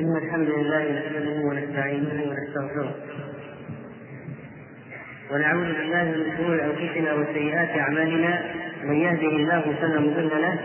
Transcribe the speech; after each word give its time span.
إن 0.00 0.16
الحمد 0.16 0.48
لله 0.48 0.84
نحمده 0.98 1.46
ونستعينه 1.48 2.22
ونستغفره. 2.28 2.94
ونعوذ 5.32 5.64
بالله 5.64 6.04
من 6.04 6.24
شرور 6.36 6.60
أنفسنا 6.64 7.14
وسيئات 7.14 7.78
أعمالنا. 7.78 8.42
من 8.84 8.96
يهده 8.96 9.28
الله 9.28 9.62
فلا 9.80 10.00
مضل 10.00 10.30
له 10.42 10.58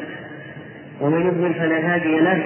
ومن 1.01 1.21
يضلل 1.21 1.53
فلا 1.53 1.93
هادي 1.93 2.19
له. 2.19 2.43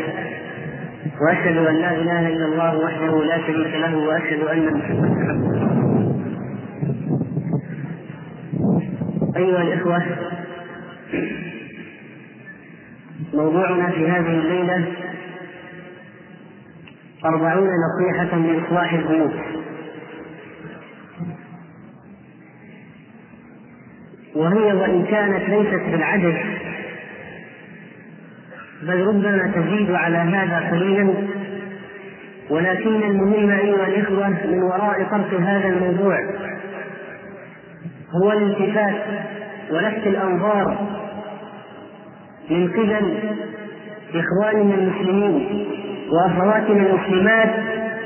وأشهد 1.21 1.57
أن 1.57 1.75
لا 1.75 1.91
إله 1.91 2.27
إلا 2.27 2.45
الله 2.45 2.77
وحده 2.77 3.23
لا 3.25 3.37
شريك 3.47 3.75
له 3.75 3.97
وأشهد 3.97 4.41
أن 4.41 4.73
محمدا 4.73 5.19
أيها 9.37 9.61
الإخوة 9.61 10.03
موضوعنا 13.33 13.89
في 13.91 14.07
هذه 14.07 14.39
الليلة 14.39 14.85
أربعون 17.25 17.69
نصيحة 17.69 18.37
لإصلاح 18.37 18.93
البيوت 18.93 19.33
وهي 24.35 24.73
وإن 24.73 25.05
كانت 25.05 25.49
ليست 25.49 25.83
بالعدد 25.91 26.37
بل 28.81 29.07
ربما 29.07 29.51
تزيد 29.55 29.91
على 29.91 30.17
هذا 30.17 30.69
قليلا. 30.71 31.13
ولكن 32.49 33.03
المهم 33.03 33.49
أيها 33.49 33.87
الإخوة 33.87 34.29
من 34.29 34.63
وراء 34.63 35.03
طرح 35.03 35.41
هذا 35.41 35.67
الموضوع 35.67 36.17
هو 38.11 38.31
الالتفات 38.31 38.95
ولفت 39.71 40.07
الأنظار 40.07 40.87
من 42.49 42.67
قبل 42.71 43.17
إخواننا 44.15 44.75
المسلمين 44.75 45.65
وأخواتنا 46.11 46.85
المسلمات 46.85 47.49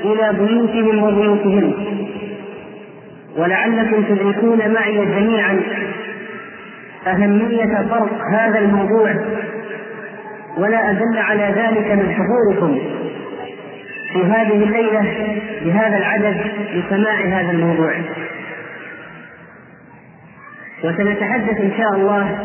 إلى 0.04 0.32
بيوتهم 0.38 1.02
وبيوتهم. 1.02 1.74
ولعلكم 3.36 4.02
تدركون 4.02 4.72
معي 4.72 5.06
جميعا 5.06 5.60
أهمية 7.06 7.88
طرق 7.90 8.20
هذا 8.32 8.58
الموضوع 8.58 9.14
ولا 10.56 10.90
أدل 10.90 11.18
على 11.18 11.42
ذلك 11.42 11.92
من 11.92 12.14
حضوركم 12.14 12.78
في 14.12 14.24
هذه 14.24 14.64
الليلة 14.64 15.04
بهذا 15.64 15.96
العدد 15.96 16.40
لسماع 16.74 17.20
هذا 17.20 17.50
الموضوع. 17.50 17.92
وسنتحدث 20.84 21.60
إن 21.60 21.72
شاء 21.78 21.94
الله 21.94 22.38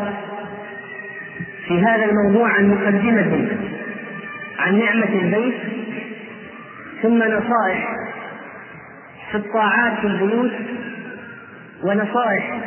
في 1.68 1.80
هذا 1.82 2.04
الموضوع 2.04 2.48
عن 2.48 2.70
مقدمة. 2.70 3.48
عن 4.60 4.78
نعمة 4.78 5.20
البيت 5.22 5.54
ثم 7.02 7.22
نصائح 7.22 7.96
في 9.30 9.36
الطاعات 9.36 9.98
في 10.00 10.06
البيوت 10.06 10.52
ونصائح 11.84 12.60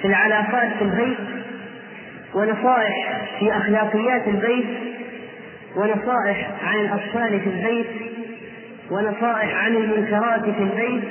في 0.00 0.08
العلاقات 0.08 0.72
في 0.78 0.84
البيت 0.84 1.18
ونصائح 2.34 3.22
في 3.38 3.56
أخلاقيات 3.56 4.28
البيت 4.28 4.66
ونصائح 5.76 6.50
عن 6.64 6.80
الأطفال 6.80 7.40
في 7.40 7.46
البيت 7.46 7.86
ونصائح 8.90 9.64
عن 9.64 9.76
المنكرات 9.76 10.44
في 10.44 10.62
البيت 10.62 11.04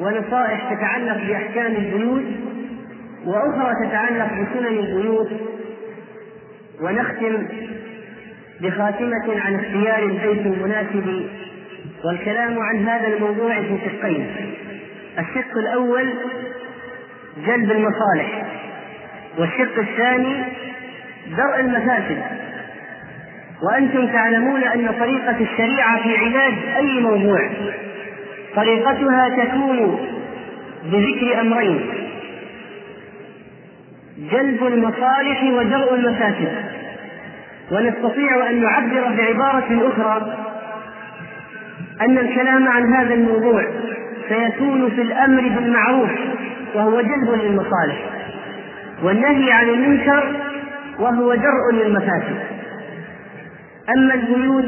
ونصائح 0.00 0.74
تتعلق 0.74 1.16
بأحكام 1.26 1.76
البيوت 1.76 2.24
وأخرى 3.26 3.88
تتعلق 3.88 4.26
بسنن 4.26 4.78
البيوت 4.78 5.30
ونختم 6.80 7.46
بخاتمة 8.60 9.40
عن 9.40 9.54
اختيار 9.54 10.02
البيت 10.02 10.46
المناسب 10.46 11.26
والكلام 12.04 12.58
عن 12.58 12.88
هذا 12.88 13.06
الموضوع 13.08 13.54
في 13.54 13.78
شقين 13.84 14.26
الشق 15.18 15.58
الأول 15.58 16.14
جلب 17.46 17.70
المصالح 17.70 18.44
والشق 19.38 19.78
الثاني 19.78 20.42
درء 21.36 21.60
المفاسد. 21.60 22.22
وأنتم 23.62 24.06
تعلمون 24.06 24.64
أن 24.64 24.88
طريقة 24.98 25.36
الشريعة 25.40 26.02
في 26.02 26.16
علاج 26.16 26.54
أي 26.76 27.00
موضوع 27.00 27.50
طريقتها 28.56 29.44
تكون 29.44 29.98
بذكر 30.84 31.40
أمرين 31.40 31.80
جلب 34.18 34.66
المصالح 34.66 35.42
ودرء 35.42 35.94
المفاسد. 35.94 36.73
ونستطيع 37.72 38.50
أن 38.50 38.60
نعبر 38.60 39.08
بعبارة 39.18 39.88
أخرى 39.88 40.36
أن 42.00 42.18
الكلام 42.18 42.68
عن 42.68 42.94
هذا 42.94 43.14
الموضوع 43.14 43.64
سيكون 44.28 44.90
في 44.90 45.02
الأمر 45.02 45.42
بالمعروف 45.42 46.10
وهو 46.74 47.00
جلب 47.00 47.30
للمصالح 47.42 47.96
والنهي 49.02 49.52
عن 49.52 49.68
المنكر 49.68 50.32
وهو 50.98 51.34
درء 51.34 51.72
للمفاسد. 51.72 52.36
أما 53.96 54.14
البيوت 54.14 54.64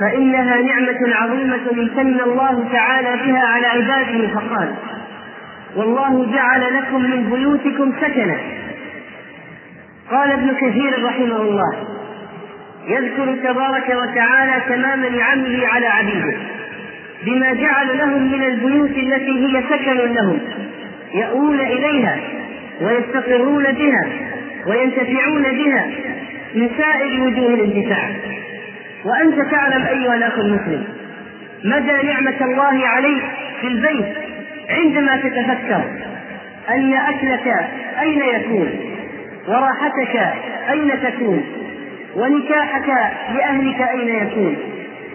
فإنها 0.00 0.56
نعمة 0.60 1.14
عظيمة 1.14 1.60
امتن 1.72 2.20
الله 2.20 2.68
تعالى 2.72 3.22
بها 3.26 3.46
على 3.46 3.66
عباده 3.66 4.28
فقال 4.34 4.74
والله 5.76 6.32
جعل 6.32 6.60
لكم 6.78 7.02
من 7.02 7.30
بيوتكم 7.30 7.92
سكنا 8.00 8.36
قال 10.10 10.32
ابن 10.32 10.54
كثير 10.54 11.04
رحمه 11.04 11.36
الله 11.42 11.89
يذكر 12.88 13.36
تبارك 13.44 13.88
وتعالى 13.88 14.62
تمام 14.68 15.00
نعمه 15.00 15.66
على 15.66 15.86
عبيده 15.86 16.36
بما 17.26 17.52
جعل 17.52 17.98
لهم 17.98 18.32
من 18.32 18.42
البيوت 18.42 18.90
التي 18.90 19.46
هي 19.46 19.62
سكن 19.70 19.96
لهم 20.14 20.38
يأوون 21.14 21.60
إليها 21.60 22.16
ويستقرون 22.80 23.64
بها 23.64 24.08
وينتفعون 24.66 25.42
بها 25.42 25.86
من 26.54 26.70
سائر 26.78 27.22
وجوه 27.22 27.54
الانتفاع. 27.54 28.08
وأنت 29.04 29.50
تعلم 29.50 29.86
أيها 29.86 30.14
الأخ 30.14 30.38
المسلم 30.38 30.84
مدى 31.64 32.06
نعمة 32.06 32.36
الله 32.40 32.86
عليك 32.88 33.22
في 33.60 33.66
البيت 33.66 34.14
عندما 34.70 35.16
تتفكر 35.16 35.82
أن 36.70 36.92
أكلك 36.94 37.54
أين 38.00 38.22
يكون 38.34 38.70
وراحتك 39.48 40.16
أين 40.70 40.90
تكون 41.02 41.44
ونكاحك 42.16 42.88
لأهلك 43.34 43.80
أين 43.80 44.08
يكون؟ 44.08 44.56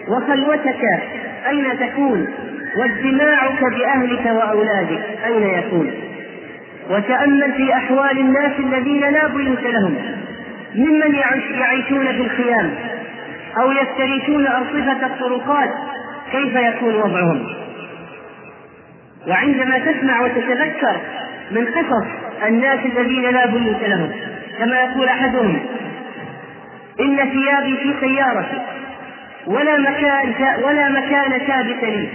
وخلوتك 0.08 0.82
أين 1.48 1.78
تكون؟ 1.78 2.26
واجتماعك 2.76 3.64
بأهلك 3.64 4.26
وأولادك 4.26 5.02
أين 5.26 5.42
يكون؟ 5.42 5.90
وتأمل 6.90 7.52
في 7.52 7.74
أحوال 7.74 8.18
الناس 8.18 8.52
الذين 8.58 9.00
لا 9.00 9.26
بيوت 9.28 9.62
لهم. 9.62 9.94
ممن 10.74 11.14
يعيشون 11.60 12.06
في 12.12 12.20
الخيام 12.20 12.74
أو 13.60 13.72
يفترشون 13.72 14.46
أرصفة 14.46 15.06
الطرقات 15.06 15.70
كيف 16.32 16.56
يكون 16.56 16.94
وضعهم؟ 16.94 17.46
وعندما 19.28 19.78
تسمع 19.78 20.20
وتتذكر 20.20 20.96
من 21.50 21.66
قصص 21.66 22.06
الناس 22.46 22.78
الذين 22.86 23.22
لا 23.22 23.46
بيوت 23.46 23.82
لهم 23.82 24.10
كما 24.58 24.80
يقول 24.80 25.08
أحدهم 25.08 25.60
إن 27.00 27.16
ثيابي 27.16 27.76
في 27.76 27.94
سيارتي. 28.00 28.62
ولا 29.46 29.78
مكان 29.78 30.34
ولا 30.64 30.88
مكان 30.88 31.38
ثابت 31.38 31.82
لي 31.84 32.08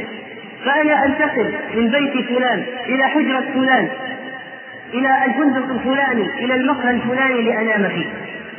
فأنا 0.66 1.06
أنتقل 1.06 1.54
من 1.76 1.88
بيت 1.88 2.26
فلان 2.28 2.64
إلى 2.86 3.04
حجرة 3.04 3.44
فلان 3.54 3.88
إلى 4.94 5.26
الفندق 5.26 5.70
الفلاني 5.70 6.46
إلى 6.46 6.54
المقهى 6.56 6.92
الفلاني 6.92 7.42
لأنام 7.42 7.90
فيه. 7.90 8.06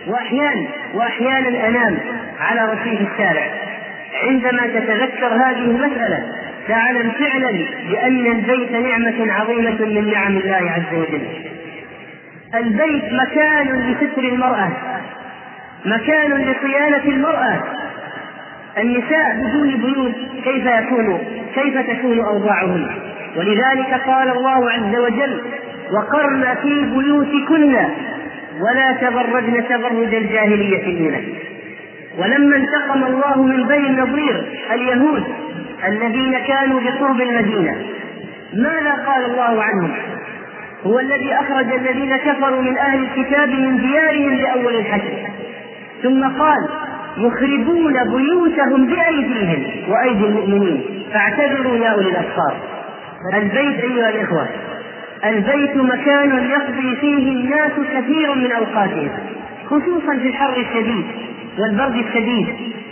وأحيانا 0.06 0.66
وأحيانا 0.94 1.69
أنام 1.69 1.99
على 2.41 2.72
رصيف 2.72 3.00
الشارع. 3.12 3.47
عندما 4.23 4.67
تتذكر 4.67 5.26
هذه 5.26 5.64
المسألة 5.64 6.25
تعلم 6.69 7.11
فعلا 7.11 7.52
بأن 7.91 8.26
البيت 8.26 8.73
نعمة 8.73 9.32
عظيمة 9.32 9.81
من 9.81 10.11
نعم 10.12 10.37
الله 10.37 10.70
عز 10.70 10.99
وجل. 10.99 11.26
البيت 12.55 13.05
مكان 13.12 13.67
لستر 13.91 14.23
المرأة. 14.23 14.70
مكان 15.84 16.31
لصيانة 16.32 17.05
المرأة. 17.05 17.62
النساء 18.79 19.37
بدون 19.37 19.69
بيوت 19.70 20.14
كيف 20.44 20.67
يكون 20.67 21.19
كيف 21.55 21.79
تكون 21.90 22.20
أوضاعهن؟ 22.20 22.90
ولذلك 23.37 24.00
قال 24.06 24.31
الله 24.31 24.70
عز 24.70 24.96
وجل 24.96 25.40
وقرن 25.93 26.55
في 26.62 26.84
بيوتكن 26.84 27.76
ولا 28.61 28.93
تبرجن 29.00 29.64
تبرج 29.69 30.14
الجاهلية 30.14 30.87
الأولى 30.87 31.20
ولما 32.19 32.56
انتقم 32.56 33.05
الله 33.05 33.43
من 33.43 33.67
بني 33.67 33.87
النضير 33.87 34.44
اليهود 34.75 35.25
الذين 35.88 36.38
كانوا 36.38 36.81
بقرب 36.81 37.20
المدينة 37.20 37.76
ماذا 38.55 38.93
قال 39.06 39.25
الله 39.25 39.62
عنهم؟ 39.62 39.93
هو 40.87 40.99
الذي 40.99 41.34
أخرج 41.34 41.73
الذين 41.73 42.17
كفروا 42.17 42.62
من 42.62 42.79
أهل 42.79 43.05
الكتاب 43.05 43.49
من 43.49 43.79
ديارهم 43.79 44.34
لأول 44.34 44.76
الحشر. 44.76 45.19
ثم 46.02 46.25
قال 46.25 46.69
يخربون 47.16 47.93
بيوتهم 48.04 48.87
بأيديهم 48.87 49.90
وأيدي 49.93 50.25
المؤمنين. 50.26 50.82
فاعتبروا 51.12 51.76
يا 51.76 51.88
أولي 51.88 52.08
الأبصار. 52.10 52.56
البيت 53.34 53.81
أيها 53.84 54.08
الإخوة 54.08 54.46
البيت 55.25 55.76
مكان 55.76 56.44
يقضي 56.50 56.96
فيه 56.96 57.32
الناس 57.32 57.72
كثيرا 57.94 58.34
من 58.34 58.52
أوقاتهم 58.52 59.10
خصوصا 59.66 60.16
في 60.22 60.28
الحر 60.28 60.56
الشديد 60.56 61.04
والبرد 61.58 61.96
الشديد 61.96 62.46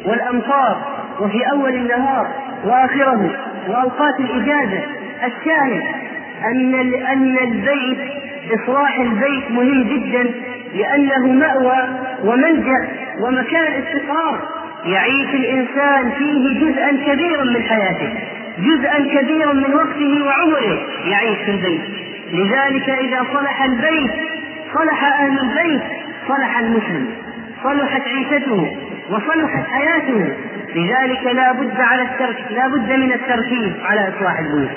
والأمطار 0.06 0.76
وفي 1.20 1.50
أول 1.52 1.74
النهار 1.74 2.26
وآخره 2.64 3.30
وأوقات 3.68 4.20
الإجازة. 4.20 4.80
الشاهد 5.26 5.82
أن 6.44 6.74
أن 6.94 7.36
البيت 7.42 7.98
إصلاح 8.54 9.00
البيت 9.00 9.50
مهم 9.50 9.82
جدا 9.82 10.30
لأنه 10.74 11.32
مأوى 11.32 11.88
وملجأ 12.24 12.88
ومكان 13.20 13.72
استقرار 13.82 14.48
يعيش 14.84 15.34
الإنسان 15.34 16.10
فيه 16.10 16.60
جزءا 16.60 16.90
كبيرا 17.06 17.44
من 17.44 17.62
حياته 17.62 18.12
جزءا 18.58 19.20
كبيرا 19.20 19.52
من 19.52 19.74
وقته 19.74 20.24
وعمره 20.24 20.78
يعيش 21.06 21.38
في 21.38 21.50
البيت. 21.50 21.80
لذلك 22.32 22.88
إذا 22.90 23.26
صلح 23.34 23.62
البيت 23.62 24.10
صلح 24.74 25.04
أهل 25.04 25.38
البيت 25.38 25.82
صلح 26.28 26.58
المسلم 26.58 27.06
صلحت 27.64 28.02
عيشته 28.08 28.76
وصلحت 29.10 29.66
حياته. 29.66 30.28
لذلك 30.74 31.26
لا 31.34 31.52
بد 31.52 31.80
على 31.80 32.02
الترك 32.02 32.44
لا 32.50 32.68
بد 32.68 32.92
من 32.92 33.12
التركيز 33.12 33.72
على 33.84 34.08
إصلاح 34.08 34.38
البيوت. 34.38 34.70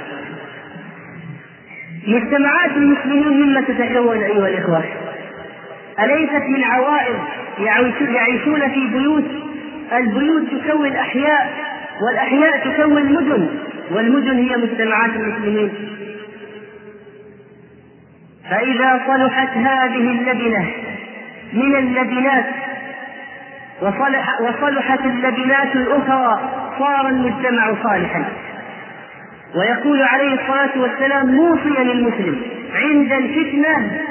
مجتمعات 2.08 2.72
المسلمين 2.72 3.48
مما 3.48 3.62
تتكون 3.62 4.18
أيها 4.18 4.48
الإخوة. 4.48 4.84
أليست 6.00 6.44
من 6.50 6.64
عوائد 6.64 7.16
يعيشون 8.14 8.70
في 8.70 8.88
بيوت؟ 8.88 9.26
البيوت 9.94 10.44
تكون 10.68 10.92
أحياء 10.96 11.54
والأحياء 12.02 12.58
تكون 12.58 13.14
مدن 13.14 13.50
والمدن 13.92 14.38
هي 14.38 14.58
مجتمعات 14.58 15.10
المسلمين. 15.16 15.72
فإذا 18.50 19.02
صلحت 19.08 19.58
هذه 19.58 20.12
اللبنة 20.12 20.66
من 21.54 21.76
اللبنات 21.76 22.46
وصلح 23.82 24.42
وصلحت 24.42 25.00
اللبنات 25.00 25.76
الأخرى 25.76 26.50
صار 26.80 27.08
المجتمع 27.08 27.74
صالحا. 27.84 28.26
ويقول 29.56 30.02
عليه 30.04 30.34
الصلاة 30.34 30.70
والسلام 30.82 31.36
موصيا 31.36 31.84
للمسلم 31.84 32.42
عند 32.76 33.12
الفتنة 33.12 34.02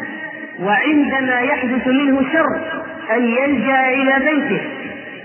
وعندما 0.60 1.40
يحدث 1.40 1.86
منه 1.86 2.22
شر 2.32 2.60
أن 3.16 3.22
يلجأ 3.24 3.88
إلى 3.88 4.30
بيته 4.30 4.60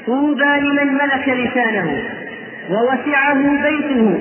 طوبى 0.05 0.43
لمن 0.59 0.93
ملك 0.93 1.29
لسانه 1.29 2.03
ووسعه 2.69 3.33
بيته 3.63 4.19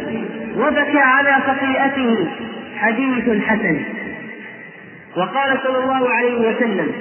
وبكى 0.56 0.99
على 0.99 1.32
خطيئته 1.47 2.29
حديث 2.79 3.43
حسن. 3.43 3.81
وقال 5.17 5.58
صلى 5.62 5.79
الله 5.79 6.11
عليه 6.11 6.38
وسلم 6.49 6.93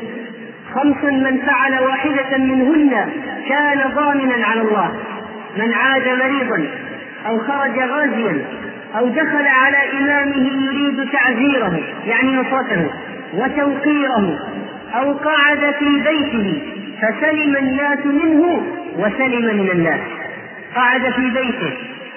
خمس 0.74 1.04
من 1.04 1.38
فعل 1.38 1.84
واحدة 1.84 2.38
منهن 2.38 3.10
كان 3.50 3.92
ضامنا 3.96 4.46
على 4.46 4.62
الله 4.62 4.96
من 5.58 5.74
عاد 5.74 6.08
مريضا 6.08 6.68
أو 7.28 7.40
خرج 7.40 7.80
غازيا 7.80 8.46
أو 8.98 9.08
دخل 9.08 9.48
على 9.48 9.78
إمامه 10.00 10.66
يريد 10.66 11.10
تعزيره 11.12 11.80
يعني 12.08 12.36
نصرته 12.36 12.92
وتوقيره 13.34 14.40
أو 14.94 15.14
قعد 15.14 15.74
في 15.80 16.00
بيته 16.00 16.62
فسلم 17.02 17.56
الناس 17.56 18.06
منه 18.06 18.62
وسلم 18.98 19.58
من 19.58 19.72
الناس. 19.72 20.00
قعد 20.76 21.02
في 21.12 21.30
بيته 21.30 21.74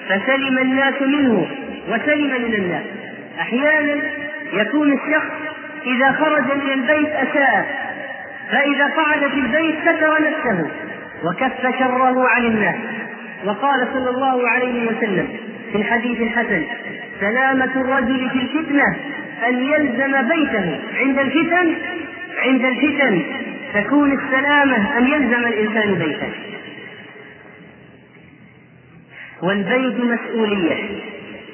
فسلم 0.09 0.57
الناس 0.57 1.01
منه 1.01 1.47
وسلم 1.89 2.41
من 2.41 2.53
الناس. 2.53 2.83
أحيانا 3.39 4.01
يكون 4.53 4.93
الشخص 4.93 5.31
إذا 5.85 6.11
خرج 6.11 6.43
من 6.43 6.71
البيت 6.73 7.09
أساء 7.09 7.89
فإذا 8.51 8.85
قعد 8.85 9.19
في 9.31 9.39
البيت 9.39 9.75
ستر 9.81 10.21
نفسه 10.21 10.69
وكف 11.23 11.77
شره 11.79 12.27
عن 12.29 12.45
الناس. 12.45 12.75
وقال 13.45 13.87
صلى 13.93 14.09
الله 14.09 14.49
عليه 14.49 14.87
وسلم 14.87 15.27
في 15.71 15.77
الحديث 15.77 16.21
الحسن 16.21 16.63
سلامة 17.19 17.71
الرجل 17.75 18.29
في 18.29 18.39
الفتنة 18.39 18.95
أن 19.47 19.63
يلزم 19.63 20.27
بيته. 20.27 20.79
عند 20.99 21.19
الفتن 21.19 21.75
عند 22.43 22.65
الفتن. 22.65 23.21
تكون 23.73 24.19
السلامة 24.19 24.97
أن 24.97 25.07
يلزم 25.07 25.45
الإنسان 25.47 25.93
بيته. 25.95 26.29
والبيت 29.41 29.99
مسؤولية. 29.99 30.75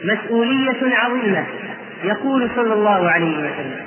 مسؤولية 0.03 0.95
عظيمة. 0.97 1.45
يقول 2.03 2.49
صلى 2.55 2.73
الله 2.73 3.09
عليه 3.09 3.37
وسلم 3.37 3.85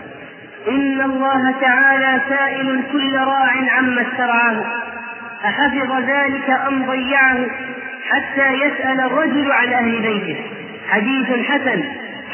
إن 0.69 1.01
الله 1.01 1.55
تعالى 1.61 2.21
سائل 2.29 2.83
كل 2.93 3.17
راع 3.17 3.53
عما 3.79 4.03
استرعاه. 4.03 4.65
أحفظ 5.45 5.93
ذلك 5.93 6.51
أم 6.51 6.87
ضيعه؟ 6.87 7.37
حتى 8.11 8.53
يسأل 8.53 9.01
الرجل 9.01 9.53
عن 9.53 9.73
أهل 9.73 10.03
بيته. 10.03 10.37
حديث 10.89 11.47
حسن. 11.47 11.85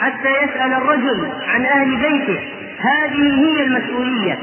حتى 0.01 0.31
يسأل 0.43 0.73
الرجل 0.73 1.29
عن 1.55 1.65
أهل 1.65 1.97
بيته. 1.97 2.39
هذه 2.81 3.45
هي 3.45 3.63
المسؤولية 3.65 4.39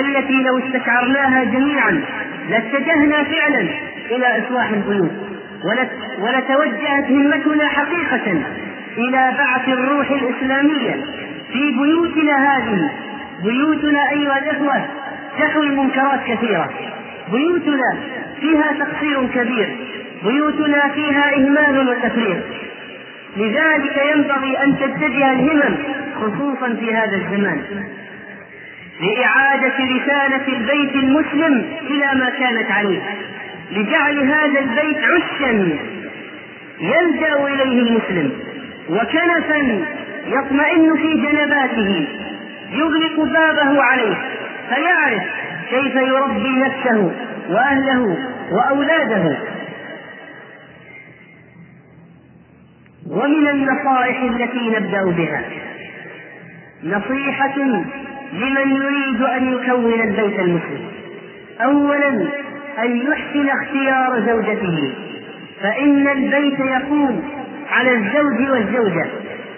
التي 0.00 0.42
لو 0.42 0.58
استشعرناها 0.58 1.44
جميعا 1.44 2.02
لاتجهنا 2.50 3.24
فعلا 3.24 3.68
إلى 4.10 4.26
إصلاح 4.38 4.70
البيوت. 4.70 5.10
ولتوجهت 6.20 7.10
همتنا 7.10 7.68
حقيقة 7.68 8.42
إلى 8.98 9.34
بعث 9.38 9.68
الروح 9.68 10.10
الإسلامية 10.10 11.04
في 11.52 11.70
بيوتنا 11.70 12.56
هذه. 12.56 12.90
بيوتنا 13.44 14.10
أيها 14.10 14.38
الإخوة 14.38 14.86
تحوي 15.38 15.68
منكرات 15.68 16.20
كثيرة. 16.26 16.70
بيوتنا 17.32 17.96
فيها 18.40 18.72
تقصير 18.72 19.26
كبير. 19.34 19.76
بيوتنا 20.24 20.88
فيها 20.94 21.34
إهمال 21.34 21.88
وتفريط 21.88 22.38
لذلك 23.36 24.02
ينبغي 24.14 24.58
أن 24.64 24.78
تتجه 24.78 25.32
الهمم 25.32 25.76
خصوصا 26.14 26.74
في 26.80 26.94
هذا 26.94 27.16
الزمان. 27.16 27.60
لإعادة 29.00 29.74
رسالة 29.78 30.48
البيت 30.48 30.94
المسلم 30.94 31.64
إلى 31.90 32.20
ما 32.20 32.30
كانت 32.30 32.70
عليه. 32.70 33.00
لجعل 33.72 34.18
هذا 34.18 34.60
البيت 34.60 34.98
عشا 34.98 35.68
يلجأ 36.80 37.46
إليه 37.46 37.80
المسلم. 37.82 38.32
وكنفا 38.90 39.84
يطمئن 40.26 40.96
في 40.96 41.14
جنباته. 41.14 42.06
يغلق 42.72 43.20
بابه 43.20 43.82
عليه. 43.82 44.16
فيعرف 44.68 45.22
كيف 45.70 45.94
يربي 45.94 46.58
نفسه 46.58 47.12
وأهله 47.50 48.16
وأولاده. 48.52 49.38
ومن 53.18 53.48
النصائح 53.48 54.22
التي 54.22 54.68
نبدأ 54.68 55.04
بها؟ 55.04 55.42
نصيحة 56.84 57.58
لمن 58.32 58.76
يريد 58.76 59.22
أن 59.22 59.52
يكون 59.52 60.00
البيت 60.00 60.40
المسلم. 60.40 60.88
اولا 61.60 62.08
أن 62.78 62.96
يحسن 62.96 63.48
اختيار 63.48 64.20
زوجته. 64.26 64.92
فإن 65.62 66.08
البيت 66.08 66.60
يقوم 66.60 67.22
على 67.70 67.92
الزوج 67.92 68.50
والزوجة 68.50 69.06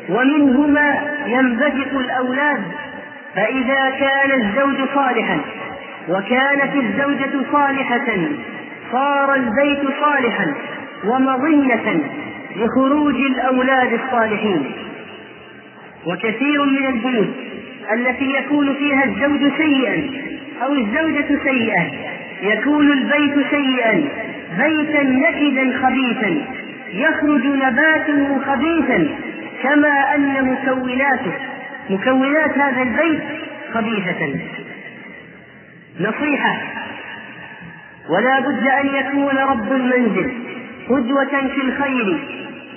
ومنهما 0.08 0.94
ينبثق 1.26 1.98
الأولاد. 1.98 2.62
فإذا 3.34 3.90
كان 3.90 4.40
الزوج 4.40 4.88
صالحا 4.94 5.38
وكانت 6.08 6.74
الزوجة 6.76 7.30
صالحة 7.52 8.16
صار 8.92 9.34
البيت 9.34 9.80
صالحا 10.00 10.54
ومظنة. 11.04 12.00
لخروج 12.56 13.14
الأولاد 13.14 13.92
الصالحين. 13.92 14.72
وكثير 16.06 16.64
من 16.64 16.86
البيوت 16.86 17.28
التي 17.92 18.34
يكون 18.34 18.74
فيها 18.74 19.04
الزوج 19.04 19.52
سيئا 19.56 20.10
أو 20.62 20.74
الزوجة 20.74 21.38
سيئة 21.44 21.86
يكون 22.42 22.92
البيت 22.92 23.46
سيئا 23.50 24.04
بيتا 24.58 25.02
نكدا 25.02 25.78
خبيثا 25.82 26.42
يخرج 26.92 27.46
نباته 27.46 28.40
خبيثا 28.46 29.08
كما 29.62 30.14
أن 30.14 30.44
مكوناته 30.44 31.32
مكونات 31.90 32.58
هذا 32.58 32.82
البيت 32.82 33.22
خبيثة. 33.74 34.40
نصيحة 36.00 36.56
ولا 38.08 38.40
بد 38.40 38.66
أن 38.66 38.86
يكون 38.86 39.36
رب 39.38 39.72
المنزل 39.72 40.32
قدوة 40.90 41.48
في 41.54 41.62
الخير 41.62 42.18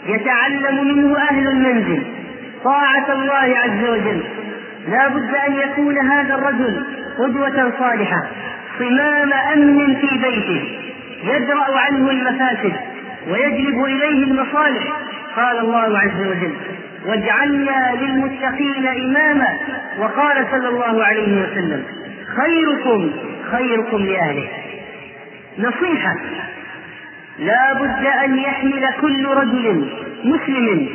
يتعلم 0.07 0.87
منه 0.87 1.17
أهل 1.19 1.47
المنزل 1.47 2.03
طاعة 2.63 3.13
الله 3.13 3.57
عز 3.59 3.89
وجل. 3.89 4.23
لا 4.87 5.07
بد 5.07 5.35
أن 5.47 5.53
يكون 5.53 5.97
هذا 5.97 6.35
الرجل 6.35 6.83
قدوة 7.19 7.71
صالحة 7.79 8.27
صمام 8.79 9.33
أمن 9.33 9.95
في 9.95 10.17
بيته 10.17 10.61
يدرأ 11.23 11.79
عنه 11.79 12.11
المفاسد 12.11 12.73
ويجلب 13.29 13.83
إليه 13.85 14.23
المصالح. 14.23 14.83
قال 15.35 15.59
الله 15.59 15.99
عز 15.99 16.21
وجل 16.21 16.53
واجعلنا 17.05 17.95
للمتقين 18.01 18.87
إماما 18.87 19.47
وقال 19.99 20.45
صلى 20.51 20.67
الله 20.67 21.03
عليه 21.03 21.41
وسلم 21.41 21.83
خيركم 22.37 23.11
خيركم 23.51 23.97
لأهله 23.97 24.47
نصيحة 25.59 26.15
لا 27.39 27.73
بد 27.73 28.05
أن 28.05 28.37
يحمل 28.37 28.89
كل 29.01 29.25
رجل 29.27 29.89
مسلم 30.23 30.89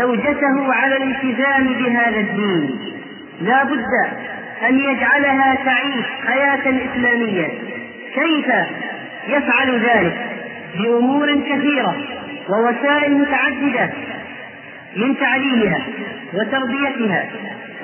زوجته 0.00 0.74
على 0.74 0.96
الالتزام 0.96 1.64
بهذا 1.64 2.20
الدين. 2.20 2.78
لا 3.40 3.64
بد 3.64 3.84
أن 4.68 4.78
يجعلها 4.78 5.54
تعيش 5.64 6.04
حياة 6.26 6.86
إسلامية. 6.86 7.48
كيف 8.14 8.46
يفعل 9.28 9.80
ذلك؟ 9.80 10.16
بأمور 10.78 11.34
كثيرة 11.34 11.96
ووسائل 12.48 13.18
متعددة 13.18 13.90
من 14.96 15.16
تعليمها 15.18 15.80
وتربيتها 16.34 17.24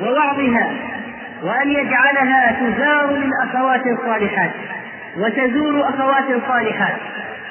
ووعظها 0.03 0.73
وأن 1.43 1.71
يجعلها 1.71 2.53
تزار 2.53 3.17
من 3.17 3.31
أخوات 3.43 3.83
صالحات 4.07 4.51
وتزور 5.17 5.89
أخوات 5.89 6.25
صالحات 6.49 6.97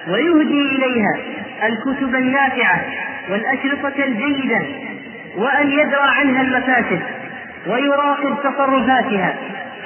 ويهدي 0.07 0.61
إليها 0.61 1.17
الكتب 1.63 2.15
النافعة 2.15 2.81
والأشرطة 3.29 4.03
الجيدة 4.03 4.61
وأن 5.37 5.71
يدرى 5.71 6.07
عنها 6.19 6.41
المفاسد 6.41 7.01
ويراقب 7.67 8.35
تصرفاتها. 8.43 9.35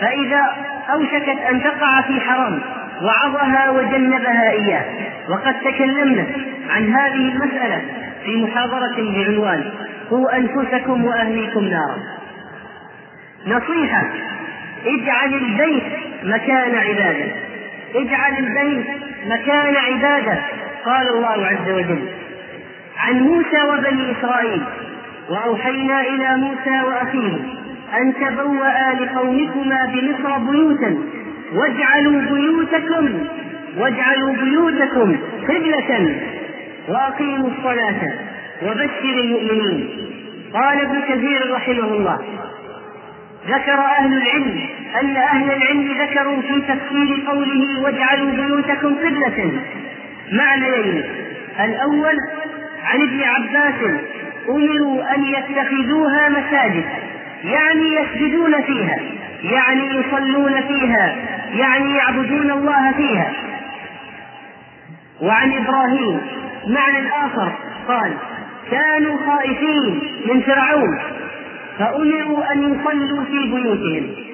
فإذا 0.01 0.55
أوشكت 0.93 1.37
أن 1.49 1.63
تقع 1.63 2.01
في 2.01 2.19
حرام 2.19 2.59
وعظها 3.01 3.69
وجنبها 3.69 4.49
إياه. 4.51 4.85
وقد 5.29 5.55
تكلمنا 5.59 6.25
عن 6.69 6.93
هذه 6.93 7.31
المسألة 7.31 7.81
في 8.25 8.43
محاضرة 8.43 8.95
بعنوان 8.97 9.71
قوا 10.09 10.37
أنفسكم 10.37 11.05
وأهليكم 11.05 11.63
نارا. 11.63 11.97
نصيحة 13.47 14.03
اجعل 14.85 15.33
البيت 15.33 15.83
مكان 16.23 16.75
عبادة. 16.75 17.31
اجعل 17.95 18.33
البيت 18.37 18.85
مكان 19.25 19.75
عبادة 19.75 20.39
قال 20.85 21.09
الله 21.09 21.45
عز 21.47 21.69
وجل. 21.69 21.99
عن 22.97 23.19
موسى 23.19 23.61
وبني 23.73 24.11
إسرائيل 24.11 24.61
وأوحينا 25.29 26.01
إلى 26.01 26.37
موسى 26.37 26.81
وأخيه 26.87 27.33
أن 28.01 28.13
تبوأ 28.13 28.93
لقومكما 29.03 29.85
بمصر 29.93 30.37
بيوتا 30.37 30.97
واجعلوا 31.53 32.21
بيوتكم 32.21 33.19
واجعلوا 33.77 34.33
بيوتكم 34.33 35.15
قبلة 35.49 36.15
وأقيموا 36.87 37.49
الصلاة 37.49 38.13
وبشر 38.63 39.19
المؤمنين. 39.23 39.89
قال 40.53 40.81
ابن 40.81 41.01
كثير 41.01 41.53
رحمه 41.53 41.93
الله 41.93 42.19
ذكر 43.47 43.73
أهل 43.73 44.13
العلم 44.13 44.59
أن 45.01 45.15
أهل 45.17 45.51
العلم 45.51 46.01
ذكروا 46.01 46.41
في 46.41 46.61
تفسير 46.61 47.23
قوله 47.27 47.81
واجعلوا 47.81 48.31
بيوتكم 48.31 48.95
قبلة. 48.95 49.51
معنيين 50.31 51.03
الأول 51.63 52.15
عن 52.83 53.01
ابن 53.01 53.21
عباس 53.23 53.99
أمروا 54.49 55.15
أن 55.15 55.23
يتخذوها 55.23 56.29
مساجد 56.29 56.85
يعني 57.43 57.95
يسجدون 57.95 58.61
فيها 58.61 58.99
يعني 59.43 59.85
يصلون 59.95 60.61
فيها 60.61 61.15
يعني 61.55 61.95
يعبدون 61.95 62.51
الله 62.51 62.91
فيها. 62.97 63.31
وعن 65.21 65.53
إبراهيم 65.53 66.21
معنى 66.67 67.07
آخر 67.09 67.51
قال 67.87 68.13
كانوا 68.71 69.17
خائفين 69.27 70.01
من 70.25 70.41
فرعون 70.41 70.99
فأمروا 71.79 72.51
أن 72.53 72.61
يصلوا 72.63 73.23
في 73.23 73.51
بيوتهم. 73.51 74.32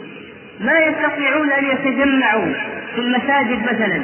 ما 0.59 0.79
يستطيعون 0.79 1.51
أن 1.51 1.65
يتجمعوا 1.65 2.53
في 2.95 3.01
المساجد 3.01 3.63
مثلا 3.63 4.01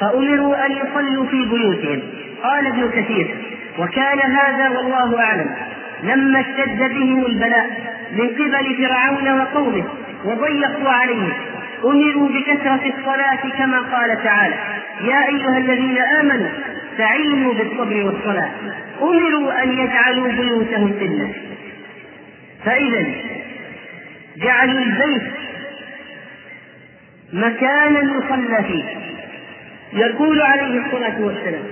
فأمروا 0.00 0.66
أن 0.66 0.72
يصلوا 0.72 1.26
في 1.26 1.44
بيوتهم. 1.44 2.02
قال 2.42 2.66
ابن 2.66 2.90
كثير 2.90 3.34
وكان 3.78 4.18
هذا 4.18 4.68
والله 4.68 5.20
أعلم. 5.24 5.50
لما 6.02 6.40
اشتد 6.40 6.78
بهم 6.94 7.26
البلاء 7.26 7.70
من 8.12 8.28
قبل 8.28 8.76
فرعون 8.76 9.40
وقومه 9.40 9.84
وضيقوا 10.24 10.90
عليهم 10.90 11.32
أمروا 11.84 12.28
بكثرة 12.28 12.80
الصلاة 12.98 13.50
كما 13.58 13.78
قال 13.78 14.22
تعالى 14.24 14.54
يا 15.00 15.28
أيها 15.28 15.58
الذين 15.58 15.98
آمنوا 15.98 16.48
استعينوا 16.92 17.54
بالصبر 17.54 18.04
والصلاة. 18.04 18.50
أمروا 19.02 19.62
أن 19.62 19.78
يجعلوا 19.78 20.28
بيوتهم 20.32 20.92
قبلة 20.92 21.32
فإذا 22.64 23.04
جعلوا 24.36 24.80
البيت 24.80 25.22
مكانا 27.32 28.00
يصلى 28.00 28.62
فيه. 28.62 28.84
يقول 29.92 30.42
عليه 30.42 30.86
الصلاة 30.86 31.20
والسلام 31.20 31.64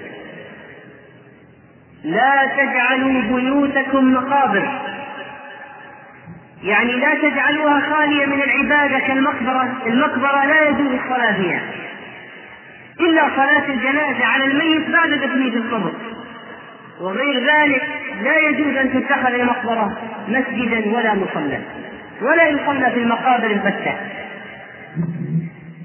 لا 2.05 2.47
تجعلوا 2.47 3.23
بيوتكم 3.23 4.13
مقابر. 4.15 4.81
يعني 6.63 6.93
لا 6.93 7.15
تجعلوها 7.15 7.81
خالية 7.81 8.27
من 8.27 8.43
العبادة 8.43 8.99
كالمقبرة 8.99 9.69
المقبرة 9.87 10.45
لا 10.45 10.69
يجوز 10.69 11.01
الصلاة 11.05 11.33
فيها. 11.33 11.61
إلا 13.01 13.23
صلاة 13.37 13.67
الجنازة 13.69 14.25
على 14.25 14.45
الميت 14.45 14.91
بعد 14.91 15.11
في 15.11 15.57
القبر. 15.57 15.93
وغير 17.01 17.41
ذلك 17.41 17.83
لا 18.23 18.39
يجوز 18.39 18.77
أن 18.77 18.93
تتخذ 18.93 19.35
المقبرة 19.35 19.99
مسجدا 20.29 20.97
ولا 20.97 21.15
مصلى. 21.15 21.59
ولا 22.23 22.49
يصلى 22.49 22.91
في 22.91 22.99
المقابر 22.99 23.51
البتة. 23.51 23.95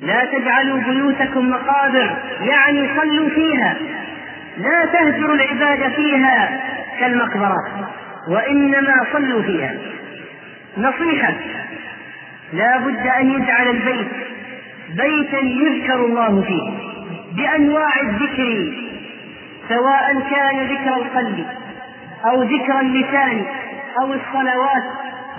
لا 0.02 0.26
تجعلوا 0.26 0.80
بيوتكم 0.80 1.50
مقابر 1.50 2.18
يعني 2.42 2.90
صلوا 3.02 3.30
فيها. 3.30 3.76
لا 4.58 4.86
تهجروا 4.94 5.36
العباد 5.36 5.92
فيها 5.96 6.60
كالمقبرات 7.00 7.72
وإنما 8.30 9.06
صلوا 9.14 9.42
فيها. 9.42 9.74
نصيحة 10.78 11.34
لا 12.54 12.78
بد 12.78 13.08
أن 13.08 13.32
يجعل 13.32 13.68
البيت 13.68 14.08
بيتا 14.90 15.40
يذكر 15.40 16.06
الله 16.06 16.42
فيه 16.42 16.72
بأنواع 17.36 17.90
الذكر 18.02 18.74
سواء 19.70 20.22
كان 20.32 20.64
ذكر 20.68 20.96
القلب 20.96 21.46
أو 22.26 22.44
ذكر 22.44 22.80
اللسان 22.80 23.46
أو 24.02 24.14
الصلوات 24.14 24.84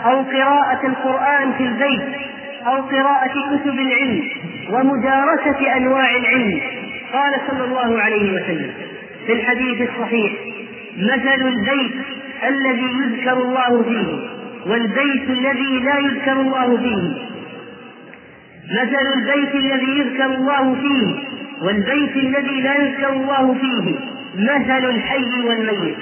أو 0.04 0.22
قراءة 0.22 0.86
القرآن 0.86 1.52
في 1.52 1.64
البيت. 1.64 2.02
أو 2.66 2.82
قراءة 2.82 3.56
كتب 3.56 3.78
العلم 3.78 4.22
ومدارسة 4.70 5.76
أنواع 5.76 6.16
العلم. 6.16 6.60
قال 7.12 7.32
صلى 7.50 7.64
الله 7.64 8.00
عليه 8.02 8.32
وسلم 8.32 8.70
في 9.26 9.32
الحديث 9.32 9.88
الصحيح 9.90 10.32
مثل 10.98 11.46
البيت 11.48 11.94
الذي 12.48 12.90
يذكر 13.02 13.32
الله 13.32 13.82
فيه 13.82 14.28
والبيت 14.70 15.30
الذي 15.30 15.78
لا 15.78 15.98
يذكر 15.98 16.32
الله 16.32 16.76
فيه. 16.76 17.12
مثل 18.80 19.06
البيت 19.16 19.54
الذي 19.54 19.98
يذكر 19.98 20.26
الله 20.26 20.76
فيه 20.80 21.14
والبيت 21.66 22.16
الذي 22.16 22.60
لا 22.60 22.76
يذكر 22.82 23.12
الله 23.12 23.54
فيه 23.60 23.94
مثل 24.34 24.90
الحي 24.90 25.42
والميت. 25.46 25.96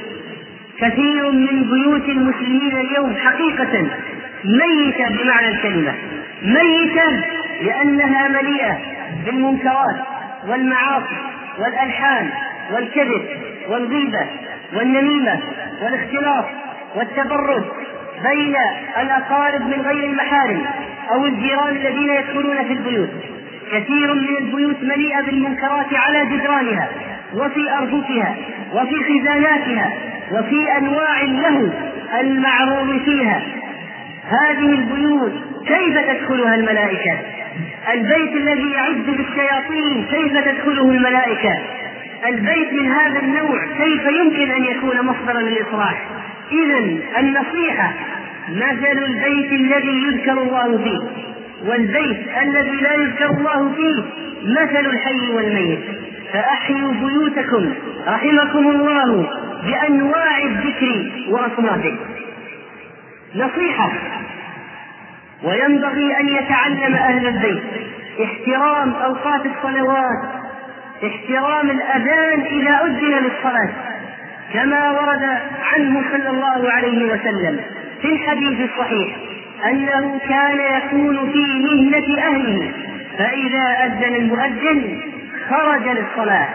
كثير 0.79 1.33
من 1.33 1.63
بيوت 1.63 2.09
المسلمين 2.09 2.77
اليوم 2.77 3.15
حقيقة 3.17 3.87
ميتة 4.47 5.23
بمعنى 5.23 5.49
الكلمة. 5.49 5.95
ميتة 6.43 7.25
لأنها 7.63 8.29
مليئة 8.29 8.79
بالمنكرات 9.27 9.97
والمعاصي 10.49 11.17
والألحان 11.59 12.31
والكذب 12.73 13.23
والغيبة 13.69 14.27
والنميمة 14.73 15.41
والاختلاط 15.83 16.45
والتبرج 16.97 17.63
بين 18.23 18.57
الأقارب 19.01 19.61
من 19.61 19.81
غير 19.81 20.05
المحارم 20.05 20.63
أو 21.11 21.27
الجيران 21.27 21.77
الذين 21.77 22.11
يدخلون 22.11 22.65
في 22.65 22.73
البيوت. 22.73 23.11
كثير 23.73 24.15
من 24.15 24.37
البيوت 24.41 24.83
مليئة 24.83 25.21
بالمنكرات 25.23 25.95
على 25.95 26.27
جدرانها 26.27 26.89
وفي 27.35 27.71
أرففها 27.79 28.35
وفي 28.73 28.95
خزاناتها 29.05 29.93
وفي 30.33 30.77
أنواع 30.79 31.23
له 31.23 31.73
المعروض 32.21 33.01
فيها. 33.05 33.43
هذه 34.29 34.75
البيوت 34.75 35.33
كيف 35.67 35.99
تدخلها 35.99 36.55
الملائكة؟ 36.55 37.19
البيت 37.95 38.33
الذي 38.37 38.71
يعد 38.71 39.07
بالشياطين 39.07 40.05
كيف 40.11 40.33
تدخله 40.45 40.91
الملائكة؟ 40.91 41.59
البيت 42.29 42.73
من 42.73 42.93
هذا 42.93 43.19
النوع 43.19 43.67
كيف 43.79 44.03
يمكن 44.07 44.51
أن 44.51 44.65
يكون 44.65 45.01
مصدرا 45.01 45.41
للإصلاح 45.41 46.07
إذا 46.53 46.79
النصيحة 47.19 47.93
مثل 48.49 48.99
البيت 49.05 49.53
الذي 49.53 50.03
يذكر 50.03 50.43
الله 50.43 50.79
فيه 50.85 51.27
والبيت 51.69 52.19
الذي 52.43 52.81
لا 52.81 52.95
يذكر 52.95 53.31
الله 53.31 53.73
فيه 53.77 54.03
مثل 54.43 54.87
الحي 54.87 55.31
والميت. 55.35 55.81
فأحيوا 56.33 56.93
بيوتكم 56.93 57.73
رحمكم 58.07 58.69
الله 58.69 59.31
بأنواع 59.67 60.39
الذكر 60.43 61.11
وأصنافه. 61.29 61.97
نصيحة. 63.37 63.93
وينبغي 65.45 66.21
أن 66.21 66.29
يتعلم 66.29 66.95
أهل 66.95 67.27
البيت 67.27 67.63
احترام 68.25 68.93
أوقات 68.95 69.41
الصلوات 69.47 70.23
احترام 71.07 71.71
الأذان 71.71 72.41
إذا 72.41 72.81
أذن 72.85 73.25
للصلاة 73.25 73.71
كما 74.53 74.91
ورد 74.91 75.25
عنه 75.73 76.03
صلى 76.13 76.31
الله 76.31 76.73
عليه 76.73 77.05
وسلم 77.05 77.61
في 78.03 78.09
الحديث 78.09 78.71
الصحيح 78.71 79.17
أنه 79.67 80.21
كان 80.29 80.59
يكون 80.77 81.33
في 81.33 81.45
مهنة 81.65 82.23
أهله 82.23 82.73
فإذا 83.19 83.85
أذن 83.85 84.15
المؤذن 84.15 85.01
خرج 85.51 85.89
للصلاة 85.89 86.49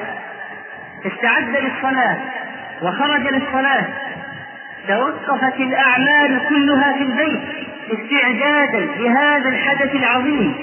استعد 1.05 1.49
للصلاة 1.49 2.17
وخرج 2.81 3.21
للصلاة 3.21 3.85
توقفت 4.87 5.59
الأعمال 5.59 6.41
كلها 6.49 6.93
في 6.97 7.03
البيت 7.03 7.41
استعدادا 7.91 8.79
لهذا 8.99 9.49
الحدث 9.49 9.95
العظيم 9.95 10.53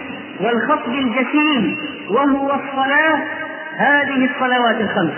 والخطب 0.40 0.92
الجسيم 0.94 1.76
وهو 2.10 2.54
الصلاة 2.54 3.18
هذه 3.76 4.28
الصلوات 4.30 4.80
الخمس. 4.80 5.12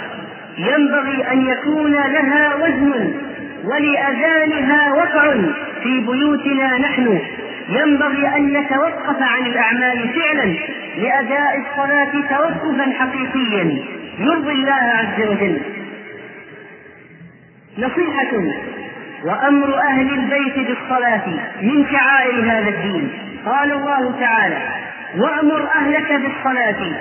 ينبغي 0.58 1.32
أن 1.32 1.46
يكون 1.46 1.92
لها 1.92 2.54
وزن 2.54 3.14
ولأذانها 3.64 4.92
وقع 4.92 5.34
في 5.82 6.00
بيوتنا 6.00 6.78
نحن. 6.78 7.18
ينبغي 7.68 8.36
أن 8.36 8.52
نتوقف 8.52 9.22
عن 9.22 9.46
الأعمال 9.46 10.08
فعلا 10.08 10.54
لأداء 10.98 11.60
الصلاة 11.60 12.12
توقفا 12.36 12.92
حقيقيا. 12.98 13.82
يرضي 14.18 14.52
الله 14.52 14.72
عز 14.72 15.28
وجل. 15.28 15.60
نصيحة 17.78 18.42
وأمر 19.24 19.78
أهل 19.78 20.10
البيت 20.10 20.68
بالصلاة 20.68 21.26
من 21.62 21.86
شعائر 21.92 22.40
هذا 22.44 22.68
الدين. 22.68 23.10
قال 23.46 23.72
الله 23.72 24.14
تعالى 24.20 24.58
وأمر 25.18 25.68
أهلك 25.74 26.12
بالصلاة 26.12 26.92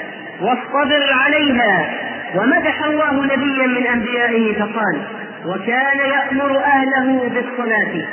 واصطبر 0.41 1.03
عليها. 1.25 1.89
ومدح 2.35 2.83
الله 2.83 3.25
نبيا 3.25 3.67
من 3.67 3.87
أنبيائه 3.87 4.59
فقال 4.59 5.01
وكان 5.45 5.99
يأمر 5.99 6.57
أهله 6.57 7.29
بالصلاة. 7.29 8.05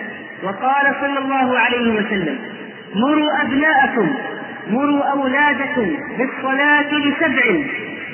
وقال 0.43 0.95
صلى 1.01 1.19
الله 1.19 1.59
عليه 1.59 1.91
وسلم 1.99 2.39
مروا 2.95 3.43
أبناءكم 3.43 4.15
مروا 4.71 5.05
أولادكم 5.05 5.97
بالصلاة 6.19 6.95
لسبع 6.95 7.45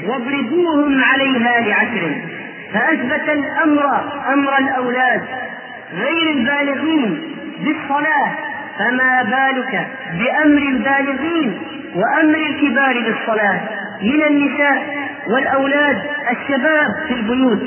واضربوهم 0.07 1.05
عليها 1.05 1.61
لعشر. 1.61 2.15
فأثبت 2.75 3.29
الأمر 3.29 3.85
أمر 4.33 4.59
الأولاد. 4.59 5.23
غير 5.95 6.31
البالغين 6.37 7.21
بالصلاة 7.59 8.31
فما 8.79 9.23
بالك 9.23 9.87
بأمر 10.19 10.63
البالغين 10.63 11.59
وأمر 11.95 12.39
الكبار 12.39 13.01
بالصلاة؟ 13.01 13.61
من 14.03 14.23
النساء 14.23 14.97
والأولاد 15.27 16.03
الشباب 16.31 16.87
في 17.09 17.15
البيوت 17.15 17.63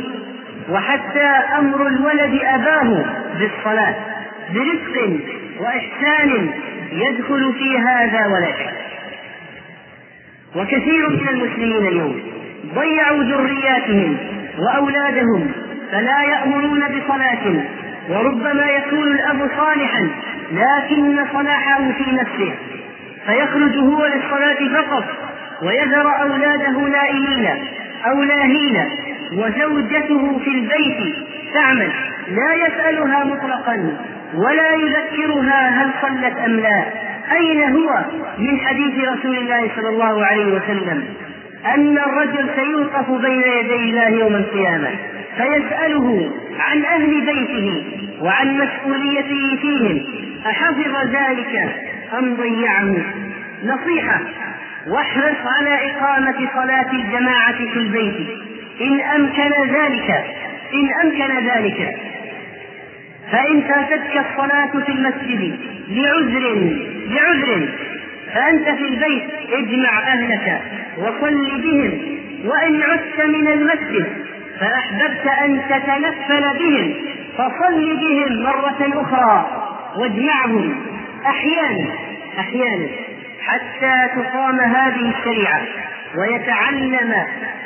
وحتى 0.69 1.25
أمر 1.59 1.87
الولد 1.87 2.39
أباه 2.43 3.05
بالصلاة 3.39 3.95
برفق 4.53 5.19
وإحسان 5.59 6.49
يدخل 6.91 7.53
في 7.53 7.77
هذا 7.79 8.25
ولا 8.27 8.47
شك 8.51 8.75
وكثير 10.55 11.09
من 11.09 11.29
المسلمين 11.29 11.87
اليوم 11.87 12.21
ضيعوا 12.75 13.23
ذرياتهم 13.23 14.17
وأولادهم 14.59 15.51
فلا 15.91 16.23
يأمرون 16.23 16.79
بصلاة 16.79 17.63
وربما 18.09 18.65
يكون 18.65 19.07
الأب 19.07 19.49
صالحا 19.57 20.07
لكن 20.51 21.25
صلاحه 21.33 21.91
في 21.91 22.11
نفسه. 22.11 22.53
فيخرج 23.25 23.77
هو 23.77 24.05
للصلاة 24.05 24.81
فقط 24.81 25.03
ويذر 25.63 26.21
أولاده 26.21 26.71
نائمين 26.79 27.47
أو 28.05 28.23
لاهين 28.23 28.77
وزوجته 29.33 30.39
في 30.39 30.49
البيت 30.49 31.15
تعمل. 31.53 31.91
لا 32.27 32.53
يسألها 32.67 33.23
مطلقا 33.23 33.97
ولا 34.35 34.71
يذكرها 34.75 35.69
هل 35.69 35.89
صلت 36.01 36.37
أم 36.45 36.51
لا. 36.59 36.83
أين 37.31 37.61
هو 37.63 37.89
من 38.37 38.59
حديث 38.59 39.09
رسول 39.09 39.37
الله 39.37 39.69
صلى 39.75 39.89
الله 39.89 40.25
عليه 40.25 40.45
وسلم؟ 40.45 41.03
أن 41.75 41.97
الرجل 41.97 42.49
سيوقف 42.55 43.11
بين 43.11 43.41
يدي 43.59 43.75
الله 43.75 44.09
يوم 44.09 44.35
القيامة 44.35 44.89
فيسأله 45.37 46.31
عن 46.59 46.85
أهل 46.85 47.25
بيته 47.25 47.83
وعن 48.21 48.57
مسؤوليته 48.57 49.57
فيهم. 49.61 50.05
أحفظ 50.45 51.15
ذلك 51.15 51.75
أم 52.19 52.35
ضيعه. 52.35 52.95
نصيحة 53.63 54.21
واحرص 54.87 55.37
على 55.59 55.91
إقامة 55.91 56.49
صلاة 56.53 56.91
الجماعة 56.91 57.57
في 57.73 57.79
البيت. 57.79 58.27
إن 58.81 58.99
أمكن 58.99 59.51
ذلك 59.73 60.25
إن 60.73 60.89
أمكن 61.03 61.47
ذلك. 61.47 61.97
فإن 63.31 63.61
فاتتك 63.61 64.25
الصلاة 64.29 64.83
في 64.85 64.91
المسجد 64.91 65.59
لعذر 65.89 66.73
لعذر. 67.07 67.69
فأنت 68.33 68.69
في 68.69 68.87
البيت 68.87 69.23
اجمع 69.51 69.99
أهلك 69.99 70.61
وصل 70.97 71.61
بهم. 71.61 72.15
وإن 72.45 72.81
عدت 72.81 73.25
من 73.25 73.47
المسجد 73.47 74.07
فأحببت 74.59 75.27
أن 75.43 75.61
تتنفل 75.69 76.59
بهم 76.59 76.93
فصل 77.37 77.97
بهم 77.97 78.43
مرة 78.43 79.01
أخرى 79.01 79.45
واجمعهم 79.97 80.75
أحيانا 81.25 81.85
أحيانا 82.39 82.87
حتى 83.45 84.21
تقام 84.21 84.59
هذه 84.59 85.13
الشريعة 85.17 85.61
ويتعلم 86.17 87.13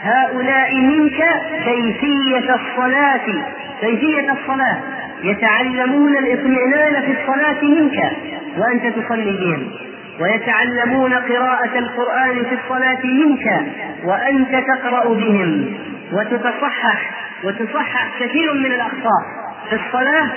هؤلاء 0.02 0.75
منك 0.82 1.23
كيفية 1.65 2.56
الصلاة 2.56 3.43
كيفية 3.82 4.32
الصلاة. 4.32 4.78
يتعلمون 5.23 6.17
الاطمئنان 6.17 7.02
في 7.02 7.21
الصلاة 7.21 7.63
منك 7.63 8.12
وأنت 8.58 8.86
تصلي 8.97 9.32
بهم. 9.32 9.71
ويتعلمون 10.21 11.13
قراءة 11.13 11.80
القرآن 11.80 12.43
في 12.45 12.56
الصلاة 12.63 13.06
منك 13.06 13.65
وأنت 14.04 14.56
تقرأ 14.67 15.13
بهم. 15.13 15.78
وتتصحح 16.12 17.12
وتصحح 17.43 18.08
كثير 18.19 18.54
من 18.54 18.65
الأخطاء. 18.65 19.22
في 19.69 19.76
الصلاة 19.76 20.30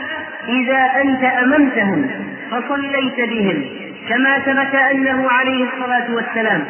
إذا 0.48 1.00
أنت 1.02 1.24
أممتهم 1.24 2.10
فصليت 2.50 3.16
بهم 3.30 3.64
كما 4.08 4.38
ثبت 4.38 4.74
أنه 4.74 5.30
عليه 5.30 5.64
الصلاة 5.64 6.14
والسلام. 6.14 6.64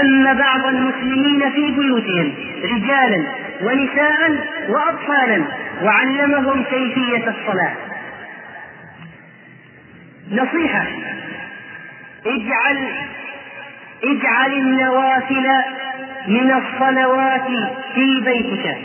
أن 0.00 0.38
بعض 0.38 0.66
المسلمين 0.66 1.50
في 1.50 1.70
بيوتهم 1.70 2.34
رجالا 2.64 3.24
ونساء 3.62 4.46
وأطفالا 4.68 5.44
وعلمهم 5.82 6.64
كيفية 6.64 7.28
الصلاة. 7.28 7.72
نصيحة 10.32 10.84
اجعل 12.26 12.88
اجعل 14.04 14.52
النوافل 14.52 15.46
من 16.28 16.52
الصلوات 16.52 17.46
في 17.94 18.20
بيتك 18.24 18.76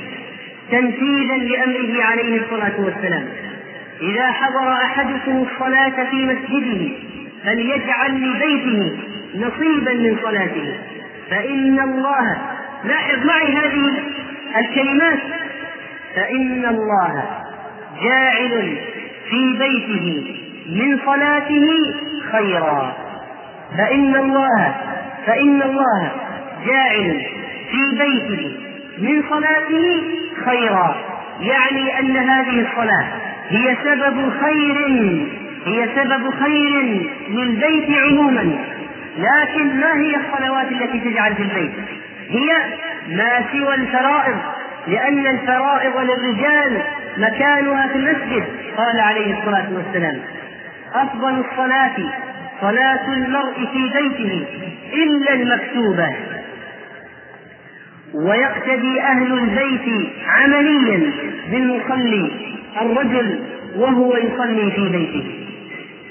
تنفيذا 0.71 1.37
لأمره 1.37 2.03
عليه 2.03 2.41
الصلاة 2.41 2.73
والسلام. 2.79 3.25
إذا 4.01 4.31
حضر 4.31 4.73
أحدكم 4.73 5.47
الصلاة 5.51 6.03
في 6.09 6.15
مسجده 6.15 6.91
فليجعل 7.43 8.11
لبيته 8.11 8.97
نصيبا 9.35 9.93
من 9.93 10.17
صلاته. 10.23 10.77
فإن 11.29 11.79
الله 11.79 12.37
لاحظ 12.85 13.25
معي 13.25 13.55
هذه 13.55 14.03
الكلمات. 14.57 15.19
فإن 16.15 16.65
الله 16.65 17.23
جاعل 18.03 18.77
في 19.29 19.57
بيته 19.57 20.35
من 20.69 20.99
صلاته 21.05 21.95
خيرا. 22.31 22.95
فإن 23.77 24.15
الله 24.15 24.75
فإن 25.25 25.61
الله 25.61 26.11
جاعل 26.65 27.25
في 27.71 27.97
بيته 27.99 28.57
من 28.97 29.23
صلاته 29.29 30.03
خيرا. 30.45 30.95
يعني 31.41 31.99
أن 31.99 32.17
هذه 32.17 32.67
الصلاة 32.67 33.05
هي 33.49 33.77
سبب 33.83 34.31
خير 34.41 34.77
هي 35.65 35.89
سبب 35.95 36.29
خير 36.29 37.09
للبيت 37.29 37.97
عموما. 37.97 38.55
لكن 39.17 39.79
ما 39.79 39.93
هي 40.01 40.15
الصلوات 40.15 40.71
التي 40.71 40.99
تجعل 40.99 41.35
في 41.35 41.41
البيت؟ 41.43 41.71
هي 42.29 42.51
ما 43.07 43.45
سوى 43.51 43.75
الفرائض 43.75 44.37
لأن 44.87 45.27
الفرائض 45.27 45.97
للرجال 45.97 46.81
مكانها 47.17 47.87
في 47.87 47.95
المسجد 47.95 48.43
قال 48.77 48.99
عليه 48.99 49.39
الصلاة 49.39 49.67
والسلام. 49.73 50.19
أفضل 50.93 51.43
الصلاة 51.51 51.95
صلاة 52.61 53.13
المرء 53.13 53.53
في 53.73 53.89
بيته 53.99 54.45
إلا 54.93 55.33
المكتوبة. 55.33 56.15
ويقتدي 58.13 59.01
أهل 59.01 59.33
البيت 59.33 60.07
عمليا 60.27 61.11
بالمصلي 61.51 62.31
الرجل 62.81 63.39
وهو 63.75 64.15
يصلي 64.17 64.71
في 64.71 64.89
بيته. 64.89 65.23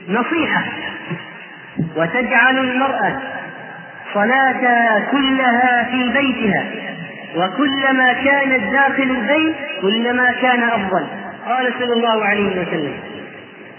نصيحة 0.09 0.63
وتجعل 1.97 2.59
المرأة 2.59 3.21
صلاة 4.15 4.61
كلها 5.11 5.85
في 5.91 6.09
بيتها 6.09 6.65
وكلما 7.37 8.13
كانت 8.13 8.73
داخل 8.73 9.03
البيت 9.03 9.55
كلما 9.83 10.33
كان 10.33 10.63
أفضل. 10.63 11.07
قال 11.47 11.73
صلى 11.79 11.93
الله 11.93 12.25
عليه 12.25 12.51
وسلم 12.63 12.93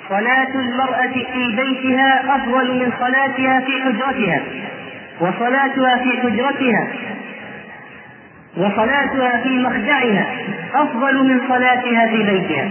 صلاة 0.09 0.47
المرأة 0.55 1.07
في 1.33 1.55
بيتها 1.55 2.35
أفضل 2.35 2.79
من 2.79 2.91
صلاتها 2.99 3.59
في 3.59 3.81
حجرتها 3.81 4.41
وصلاتها 5.19 5.97
في 6.03 6.17
حجرتها 6.21 6.87
وصلاتها 8.57 9.41
في 9.43 9.49
مخدعها 9.49 10.25
أفضل 10.73 11.23
من 11.27 11.39
صلاتها 11.49 12.07
في 12.07 12.23
بيتها. 12.23 12.69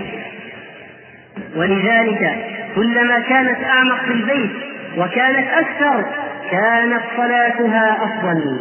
ولذلك 1.57 2.37
كلما 2.75 3.19
كانت 3.19 3.65
أعمق 3.65 4.05
في 4.05 4.13
البيت 4.13 4.51
وكانت 4.99 5.47
أكثر 5.49 6.05
كانت 6.51 7.03
صلاتها 7.17 7.99
أفضل. 8.05 8.59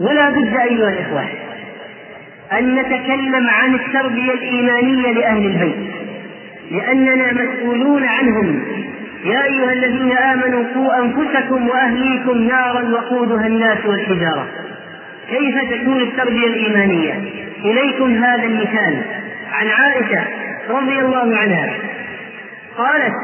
ولا 0.00 0.30
بد 0.30 0.56
أيها 0.56 0.88
الإخوة 0.88 1.24
أن 2.58 2.74
نتكلم 2.74 3.50
عن 3.50 3.74
التربية 3.74 4.32
الإيمانية 4.32 5.12
لأهل 5.12 5.46
البيت 5.46 5.90
لأننا 6.70 7.32
مسؤولون 7.32 8.04
عنهم. 8.04 8.62
يا 9.24 9.44
أيها 9.44 9.72
الذين 9.72 10.12
آمنوا 10.16 10.64
قوا 10.74 10.98
أنفسكم 10.98 11.68
وأهليكم 11.68 12.38
نارا 12.38 12.82
وقودها 12.82 13.46
الناس 13.46 13.86
والحجارة. 13.86 14.48
كيف 15.30 15.80
تكون 15.80 16.00
التربية 16.00 16.46
الإيمانية؟ 16.46 17.14
إليكم 17.64 18.14
هذا 18.24 18.44
المثال. 18.44 19.02
عن 19.52 19.66
عائشة 19.68 20.24
رضي 20.70 20.98
الله 20.98 21.36
عنها. 21.36 21.70
قالت 22.78 23.14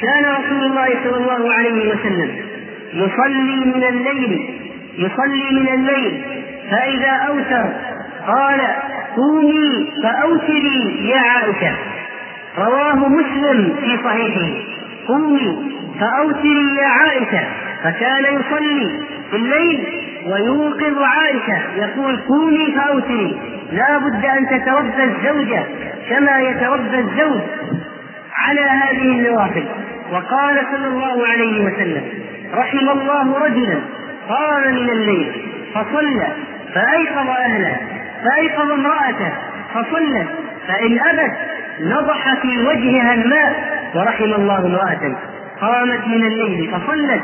كان 0.00 0.24
رسول 0.24 0.64
الله 0.66 0.88
صلى 1.04 1.16
الله 1.16 1.52
عليه 1.52 1.88
وسلم 1.94 2.30
يصلي 2.92 3.64
من 3.64 3.84
الليل 3.84 4.60
يصلي 4.98 5.50
من 5.60 5.68
الليل 5.74 6.22
فإذا 6.70 7.10
أوتر 7.10 7.64
قال 8.26 8.60
قومي 9.16 9.92
فأوتري 10.02 11.08
يا 11.08 11.18
عائشة. 11.20 11.76
رواه 12.58 13.08
مسلم 13.08 13.76
في 13.80 13.98
صحيحه. 14.04 14.52
قومي 15.08 15.72
فأوتري 16.00 16.74
يا 16.76 16.86
عائشة 16.86 17.44
فكان 17.84 18.24
يصلي 18.24 18.90
في 19.30 19.36
الليل 19.36 19.84
ويوقظ 20.26 21.02
عائشة 21.02 21.58
يقول 21.76 22.16
قومي 22.28 22.74
فأوتري 22.76 23.40
لا 23.72 23.98
بد 23.98 24.24
أن 24.24 24.46
تتربى 24.46 25.04
الزوجة 25.04 25.62
كما 26.10 26.38
يتربى 26.40 26.98
الزوج 26.98 27.40
على 28.46 28.60
هذه 28.60 29.02
النوافل. 29.02 29.64
وقال 30.12 30.60
صلى 30.72 30.86
الله 30.86 31.26
عليه 31.28 31.64
وسلم 31.64 32.02
رحم 32.54 32.88
الله 32.88 33.38
رجلا 33.46 33.78
قام 34.28 34.60
من 34.74 34.90
الليل 34.90 35.32
فصلى 35.74 36.28
فأيقظ 36.74 37.28
أهله 37.28 37.76
فأيقظ 38.24 38.70
امرأته 38.70 39.32
فصلت 39.74 40.26
فإن 40.68 40.98
أبت 41.00 41.32
نضح 41.80 42.34
في 42.42 42.58
وجهها 42.58 43.14
الماء 43.14 43.75
ورحم 43.94 44.24
الله 44.24 44.66
امرأة 44.66 45.16
قامت 45.60 46.06
من 46.06 46.26
الليل 46.26 46.70
فصلت 46.70 47.22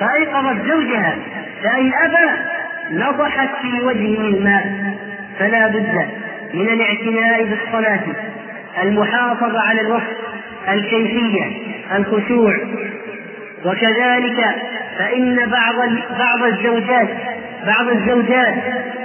فأيقظت 0.00 0.66
زوجها 0.68 1.16
فإن 1.62 1.92
أبى 1.94 2.40
نضحت 2.90 3.48
في 3.62 3.80
وجهه 3.80 4.20
الماء 4.20 4.94
فلا 5.38 5.68
بد 5.68 6.08
من 6.54 6.68
الاعتناء 6.68 7.44
بالصلاة 7.44 8.02
المحافظة 8.82 9.60
على 9.60 9.80
الوقت 9.80 10.16
الكيفية 10.68 11.44
الخشوع. 11.96 12.54
وكذلك 13.64 14.44
فإن 14.98 15.36
بعض 15.36 15.74
بعض 16.18 16.42
الزوجات 16.42 17.08
بعض 17.66 17.88
الزوجات 17.88 18.54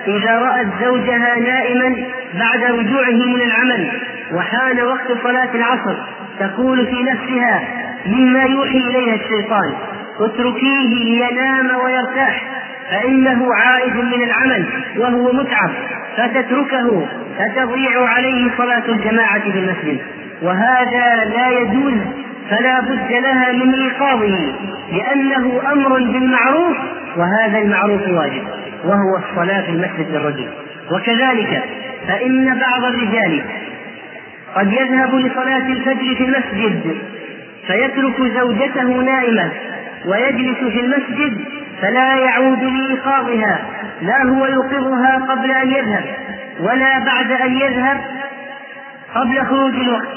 إذا 0.08 0.40
رأت 0.40 0.68
زوجها 0.84 1.40
نائما 1.40 1.96
بعد 2.34 2.64
رجوعه 2.64 3.12
من 3.12 3.42
العمل 3.42 3.92
وحان 4.34 4.82
وقت 4.82 5.24
صلاة 5.24 5.50
العصر 5.56 5.98
تقول 6.40 6.86
في 6.88 7.04
نفسها 7.04 7.62
مما 8.06 8.44
يوحي 8.44 8.78
إليها 8.78 9.16
الشيطان. 9.16 9.74
اتركيه 10.20 10.88
لينام 11.06 11.70
ويرتاح 11.84 12.44
فإنه 12.92 13.54
عائد 13.54 13.96
من 13.96 14.24
العمل 14.24 14.66
وهو 14.98 15.32
متعب 15.34 15.70
فتتركه 16.18 17.08
فتضيع 17.38 18.06
عليه 18.06 18.52
صلاة 18.58 18.84
الجماعة 18.90 19.40
في 19.40 19.60
المسجد 19.60 20.00
وهذا 20.42 21.26
لا 21.36 21.50
يجوز 21.50 21.94
فلا 22.50 22.80
بد 22.80 23.12
لها 23.12 23.52
من 23.52 23.74
إيقاظه 23.74 24.54
لأنه 24.92 25.62
أمر 25.72 25.90
بالمعروف 25.90 26.78
وهذا 27.18 27.58
المعروف 27.58 28.02
واجب 28.02 28.44
وهو 28.86 29.18
الصلاة 29.18 29.62
في 29.62 29.72
المسجد 29.72 30.12
للرجل. 30.12 30.48
وكذلك 30.92 31.64
فإن 32.08 32.46
بعض 32.60 32.84
الرجال 32.94 33.42
قد 34.56 34.74
يذهب 34.74 35.16
لصلاة 35.16 35.68
الفجر 35.68 36.16
في 36.16 36.24
المسجد 36.24 36.98
فيترك 37.68 38.22
زوجته 38.40 38.84
نائمة 38.84 39.52
ويجلس 40.06 40.58
في 40.58 40.80
المسجد 40.80 41.38
فلا 41.82 42.16
يعود 42.16 42.64
لإيقاظها 42.64 43.60
لا 44.02 44.24
هو 44.24 44.46
يوقظها 44.46 45.26
قبل 45.30 45.52
أن 45.52 45.72
يذهب 45.72 46.04
ولا 46.60 47.00
بعد 47.00 47.32
أن 47.32 47.58
يذهب 47.58 47.98
قبل 49.16 49.46
خروج 49.46 49.74
الوقت 49.76 50.08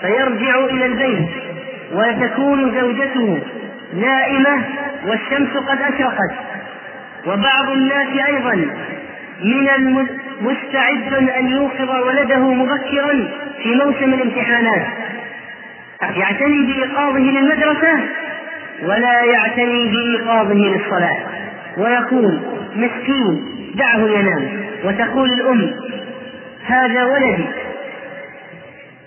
فيرجع 0.00 0.64
إلى 0.64 0.86
البيت 0.86 1.28
وتكون 1.92 2.80
زوجته 2.80 3.38
نائمة 4.00 4.58
والشمس 5.06 5.56
قد 5.68 5.78
أشرقت. 5.80 6.34
وبعض 7.26 7.70
الناس 7.70 8.26
أيضا 8.26 8.54
من 9.44 9.68
المستعد 9.76 11.28
أن 11.38 11.48
يوقظ 11.48 11.90
ولده 12.06 12.38
مبكرا 12.38 13.28
في 13.66 13.74
موسم 13.74 14.14
الامتحانات. 14.14 14.86
يعتني 16.16 16.66
بإيقاظه 16.66 17.18
للمدرسة 17.18 18.00
ولا 18.82 19.24
يعتني 19.24 19.88
بإيقاظه 19.88 20.54
للصلاة. 20.54 21.16
ويقول 21.76 22.40
مسكين 22.76 23.44
دعه 23.74 24.08
ينام. 24.08 24.60
وتقول 24.84 25.32
الأم 25.32 25.74
هذا 26.66 27.04
ولدي 27.04 27.44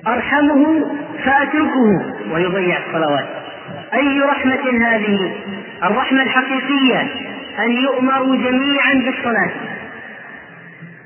أرحمه 0.07 0.85
فأتركه. 1.25 2.05
ويضيع 2.31 2.77
الصلوات. 2.87 3.27
أي 3.93 4.21
رحمة 4.21 4.87
هذه؟ 4.87 5.35
الرحمة 5.83 6.21
الحقيقية 6.21 7.01
أن 7.59 7.71
يؤمروا 7.71 8.35
جميعا 8.35 8.93
بالصلاة. 9.05 9.51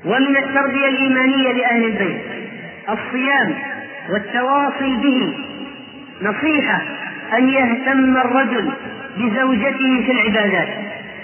ومن 0.04 0.36
التربية 0.36 0.88
الإيمانية 0.88 1.52
لأهل 1.52 1.84
البيت. 1.84 2.43
الصيام 2.88 3.54
والتواصي 4.10 4.96
به. 4.96 5.34
نصيحة 6.22 6.80
أن 7.38 7.48
يهتم 7.48 8.16
الرجل 8.16 8.72
بزوجته 9.16 10.02
في 10.06 10.12
العبادات. 10.12 10.68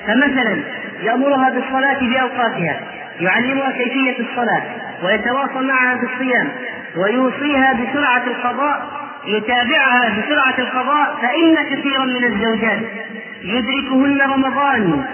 فمثلا 0.07 0.57
يأمرها 1.03 1.51
بالصلاة 1.51 1.99
في 1.99 2.21
أوقاتها 2.21 2.81
يعلمها 3.21 3.71
كيفية 3.71 4.17
الصلاة 4.21 4.63
ويتواصل 5.05 5.67
معها 5.67 5.95
بالصيام 5.97 6.49
ويوصيها 6.97 7.73
بسرعة 7.73 8.25
القضاء 8.27 8.87
يتابعها 9.27 10.09
بسرعة 10.19 10.55
القضاء 10.59 11.17
فإن 11.23 11.77
كثيرا 11.77 12.05
من 12.05 12.25
الزوجات 12.25 12.81
يدركهن 13.43 14.21
رمضان 14.21 15.05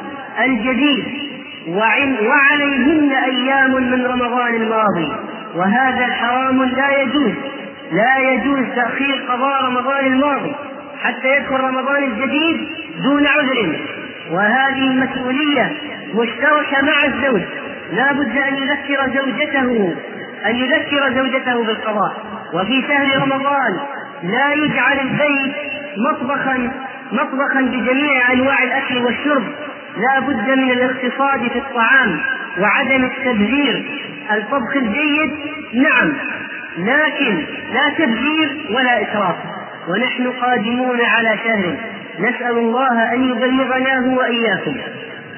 الجديد 0.45 1.05
وعليهن 1.69 3.13
أيام 3.13 3.71
من 3.71 4.07
رمضان 4.07 4.55
الماضي. 4.55 5.13
وهذا 5.57 6.07
حرام 6.07 6.63
لا 6.63 7.03
يجوز. 7.03 7.35
لا 7.93 8.19
يجوز 8.19 8.67
تأخير 8.77 9.25
قضاء 9.29 9.65
رمضان 9.65 10.07
الماضي 10.07 10.55
حتى 11.03 11.37
يدخل 11.37 11.61
رمضان 11.61 12.05
الجديد 12.05 12.69
دون 13.03 13.27
عذر. 13.27 13.81
وهذه 14.31 14.89
مسؤولية 14.89 15.73
مشتركة 16.15 16.83
مع 16.83 17.05
الزوج. 17.05 17.43
لا 17.93 18.13
بد 18.13 18.37
أن 18.37 18.57
يذكر 18.57 19.11
زوجته 19.15 19.95
أن 20.47 20.57
يذكر 20.57 21.15
زوجته 21.15 21.65
بالقضاء. 21.65 22.17
وفي 22.55 22.83
شهر 22.89 23.23
رمضان 23.23 23.81
لا 24.23 24.53
يجعل 24.55 24.99
البيت 25.01 25.55
مطبخا 25.97 26.71
مطبخا 27.13 27.61
بجميع 27.61 28.33
أنواع 28.33 28.63
الأكل 28.63 28.99
والشرب. 28.99 29.45
لا 29.97 30.21
بد 30.21 30.51
من 30.51 30.71
الاقتصاد 30.71 31.49
في 31.49 31.59
الطعام 31.59 32.21
وعدم 32.61 33.05
التبذير. 33.05 34.06
الطبخ 34.33 34.77
الجيد 34.77 35.31
نعم 35.75 36.13
لكن 36.79 37.45
لا 37.75 37.89
تبذير 37.99 38.67
ولا 38.71 39.03
إسراف 39.03 39.37
ونحن 39.89 40.31
قادمون 40.31 41.01
على 41.01 41.39
شهر. 41.45 41.77
نسأل 42.19 42.59
الله 42.59 43.13
أن 43.15 43.25
يبلغناه 43.25 44.15
وإياكم 44.17 44.77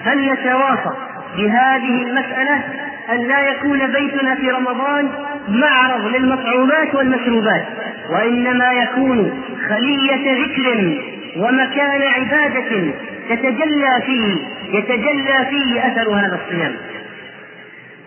هل 0.05 0.33
نتواصى 0.33 0.96
بهذه 1.37 2.03
المسألة 2.03 2.64
أن 3.12 3.18
لا 3.29 3.40
يكون 3.51 3.87
بيتنا 3.87 4.35
في 4.35 4.51
رمضان 4.51 5.09
معرض 5.48 6.07
للمطعومات 6.07 6.94
والمشروبات؟ 6.94 7.64
وإنما 8.11 8.72
يكون 8.72 9.42
خلية 9.68 10.42
ذكر 10.44 10.98
ومكان 11.37 12.03
عبادة 12.03 12.92
تتجلى 13.29 14.03
فيه 14.07 14.37
يتجلى 14.79 15.46
فيه 15.51 15.87
أثر 15.87 16.11
هذا 16.11 16.40
الصيام. 16.44 16.74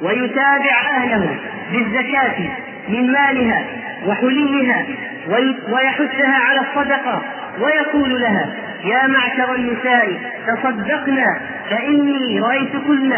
ويتابع 0.02 0.82
أهله 0.98 1.36
بالزكاة 1.72 2.36
من 2.90 3.12
مالها 3.12 3.64
وحليها 4.06 4.86
ويحثها 5.70 6.38
على 6.50 6.60
الصدقة 6.60 7.22
ويقول 7.60 8.22
لها 8.22 8.50
يا 8.84 9.08
معشر 9.08 9.56
النساء 9.56 10.20
تصدقنا 10.48 11.40
فإني 11.70 12.40
رأيتكن 12.40 13.14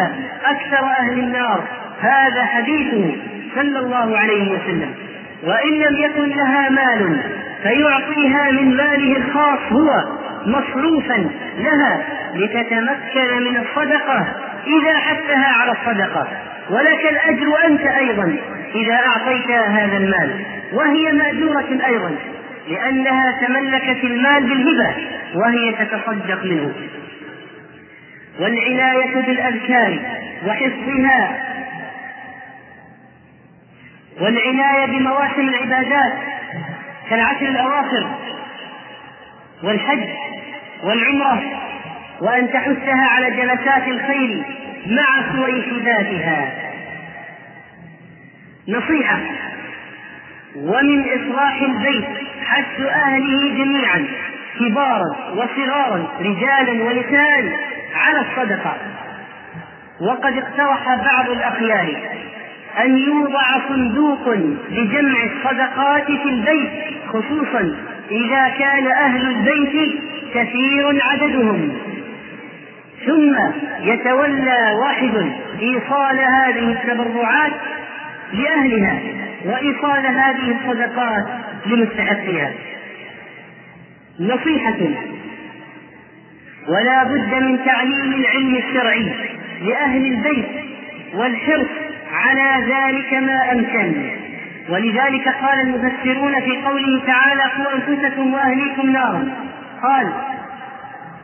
أكثر 0.45 0.85
أهل 0.99 1.19
النار. 1.19 1.63
هذا 2.01 2.45
حديثه 2.45 3.15
صلى 3.55 3.79
الله 3.79 4.17
عليه 4.17 4.51
وسلم. 4.51 4.93
وإن 5.43 5.71
لم 5.73 5.97
يكن 5.97 6.29
لها 6.29 6.69
مال 6.69 7.19
فيعطيها 7.63 8.51
من 8.51 8.77
ماله 8.77 9.17
الخاص 9.17 9.59
هو 9.71 10.03
مصروفا 10.45 11.29
لها 11.57 12.01
لتتمكن 12.35 13.43
من 13.43 13.57
الصدقة 13.57 14.25
إذا 14.67 14.97
حثها 14.97 15.61
على 15.61 15.71
الصدقة. 15.71 16.27
ولك 16.69 17.05
الأجر 17.05 17.65
أنت 17.65 17.81
أيضا 17.81 18.37
إذا 18.75 18.95
أعطيتها 18.95 19.67
هذا 19.67 19.97
المال. 19.97 20.45
وهي 20.73 21.11
مأجورة 21.11 21.85
أيضا 21.85 22.15
لأنها 22.69 23.31
تملكت 23.47 24.03
المال 24.03 24.43
بالهبة 24.43 24.95
وهي 25.35 25.71
تتصدق 25.71 26.43
منه. 26.43 26.73
والعناية 28.39 29.15
بالأذكار 29.15 29.99
وحفظها. 30.47 31.53
والعناية 34.21 34.85
بمواسم 34.85 35.49
العبادات 35.49 36.13
كالعشر 37.09 37.47
الأواخر 37.47 38.07
والحج 39.63 40.09
والعمرة 40.83 41.43
وأن 42.21 42.51
تحثها 42.51 43.07
على 43.09 43.31
جلسات 43.31 43.87
الخير 43.87 44.43
مع 44.87 45.35
سويفداتها 45.35 46.51
نصيحة. 48.69 49.19
ومن 50.55 51.03
إصلاح 51.03 51.61
البيت 51.61 52.05
حث 52.45 52.81
أهله 52.81 53.49
جميعا 53.57 54.05
كبارا 54.59 55.31
وصغارا 55.35 56.07
رجالا 56.19 56.83
ونساء 56.83 57.59
على 57.95 58.19
الصدقة. 58.19 58.77
وقد 60.01 60.37
اقترح 60.37 60.95
بعض 60.95 61.29
الأخيار 61.29 61.95
أن 62.79 62.97
يوضع 62.97 63.67
صندوق 63.69 64.29
لجمع 64.69 65.23
الصدقات 65.23 66.05
في 66.05 66.29
البيت 66.29 66.71
خصوصا 67.07 67.75
إذا 68.11 68.49
كان 68.49 68.87
أهل 68.87 69.27
البيت 69.27 69.93
كثير 70.33 71.01
عددهم. 71.11 71.77
ثم 73.05 73.35
يتولى 73.81 74.73
واحد 74.81 75.31
إيصال 75.61 76.19
هذه 76.19 76.71
التبرعات 76.71 77.53
لأهلها 78.33 78.99
وإيصال 79.45 80.05
هذه 80.05 80.55
الصدقات 80.61 81.25
لمستحقها 81.65 82.51
نصيحة 84.19 84.79
ولا 86.67 87.03
بد 87.03 87.33
من 87.43 87.65
تعليم 87.65 88.13
العلم 88.13 88.55
الشرعي 88.55 89.13
لأهل 89.61 90.05
البيت 90.05 90.45
والحرص 91.13 91.67
على 92.13 92.65
ذلك 92.73 93.13
ما 93.13 93.51
أمكن. 93.51 93.93
ولذلك 94.69 95.27
قال 95.27 95.59
المفسرون 95.59 96.39
في 96.39 96.57
قوله 96.65 97.01
تعالى 97.07 97.41
قوا 97.41 97.73
أنفسكم 97.75 98.33
وأهليكم 98.33 98.89
نارا 98.89 99.27
قال 99.83 100.13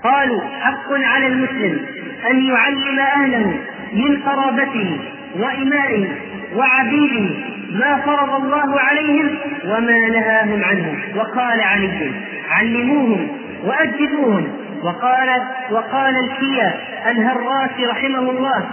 قالوا 0.04 0.42
حق 0.62 0.92
على 0.92 1.28
المسلم 1.28 1.86
أن 2.30 2.42
يعلم 2.46 3.00
أهله 3.00 3.54
من 3.94 4.22
قرابته 4.22 5.00
وإمائه 5.36 6.08
وعبيده 6.56 7.30
ما 7.72 8.02
فرض 8.06 8.44
الله 8.44 8.80
عليهم 8.80 9.38
وما 9.66 10.08
نهاهم 10.08 10.64
عنه. 10.64 10.96
وقال 11.16 11.62
علي 11.62 12.12
علموهم 12.50 13.28
وأدبوهم 13.64 14.48
وقال 14.84 15.30
وقال 15.72 16.16
الكيا 16.24 16.74
الهراسي 17.12 17.86
رحمه 17.86 18.20
الله 18.32 18.70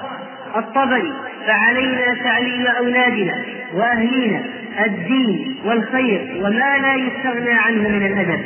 الطبري 0.56 1.12
فعلينا 1.46 2.14
تعليم 2.24 2.66
أولادنا 2.66 3.42
وأهلينا 3.74 4.40
الدين 4.84 5.56
والخير 5.64 6.36
وما 6.40 6.78
لا 6.78 6.94
يستغنى 6.94 7.52
عنه 7.52 7.88
من 7.88 8.06
الأدب. 8.06 8.40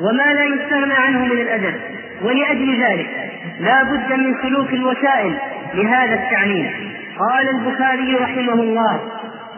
وما 0.00 0.32
لا 0.34 0.44
يستغنى 0.44 0.94
عنه 0.94 1.24
من 1.24 1.40
الأدب 1.40 1.74
ولأجل 2.22 2.82
ذلك 2.82 3.30
لا 3.60 3.82
بد 3.82 4.12
من 4.12 4.34
سلوك 4.42 4.72
الوسائل 4.72 5.34
لهذا 5.74 6.14
التعليم. 6.14 6.70
قال 7.18 7.48
البخاري 7.48 8.14
رحمه 8.14 8.52
الله 8.52 9.00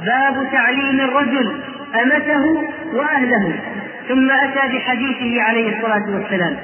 باب 0.06 0.46
تعليم 0.52 1.00
الرجل 1.00 1.60
أمته 2.02 2.62
وأهله. 2.92 3.52
ثم 4.08 4.30
أتى 4.30 4.76
بحديثه 4.78 5.42
عليه 5.42 5.76
الصلاة 5.76 6.04
والسلام 6.10 6.56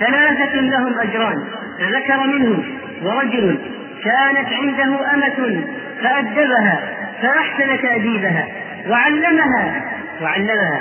ثلاثة 0.00 0.54
لهم 0.60 0.98
أجران 0.98 1.44
فذكر 1.78 2.26
منهم 2.26 2.64
ورجل 3.02 3.58
كانت 4.04 4.52
عنده 4.52 5.14
أمة 5.14 5.64
فأدبها 6.02 6.80
فأحسن 7.22 7.82
تأديبها 7.82 8.46
وعلمها 8.88 9.84
وعلمها 10.22 10.80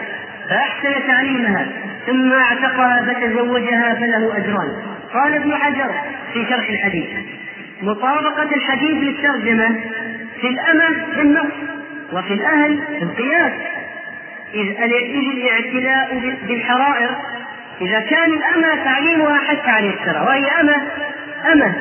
فأحسن 0.49 1.07
تعليمها 1.07 1.67
ثم 2.07 2.33
اعتقها 2.33 3.05
فتزوجها 3.05 3.93
فله 3.93 4.37
أجران. 4.37 4.67
قال 5.13 5.33
ابن 5.33 5.55
حجر 5.55 5.91
في 6.33 6.45
شرح 6.49 6.69
الحديث 6.69 7.09
مطابقة 7.81 8.55
الحديث 8.55 9.03
للترجمة 9.03 9.79
في 10.41 10.47
الأمة 10.47 10.89
بالنص 11.17 11.53
وفي 12.13 12.33
الأهل 12.33 12.79
بالقياس 12.99 13.51
إذ 14.53 14.67
الاعتلاء 14.83 16.35
بالحرائر 16.47 17.09
إذا 17.81 17.99
كان 17.99 18.31
الأمة 18.31 18.83
تعليمها 18.83 19.37
حتى 19.37 19.69
عن 19.69 19.85
الشرع 19.85 20.21
وهي 20.21 20.45
أمة 20.61 20.81
أمة. 21.53 21.75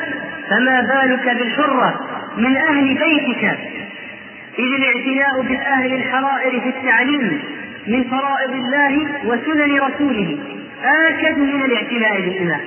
فما 0.51 0.81
بالك 0.81 1.37
بالحرة 1.37 2.01
من 2.37 2.57
أهل 2.57 2.99
بيتك؟ 2.99 3.59
إذ 4.59 4.65
الاعتناء 4.65 5.43
بالأهل 5.43 5.95
الحرائر 5.95 6.61
في 6.61 6.69
التعليم 6.69 7.43
من 7.87 8.05
فرائض 8.05 8.51
الله 8.51 9.07
وسنن 9.25 9.81
رسوله. 9.81 10.39
آكد 10.85 11.39
من 11.39 11.63
الاعتناء 11.65 12.21
بالإمام 12.21 12.61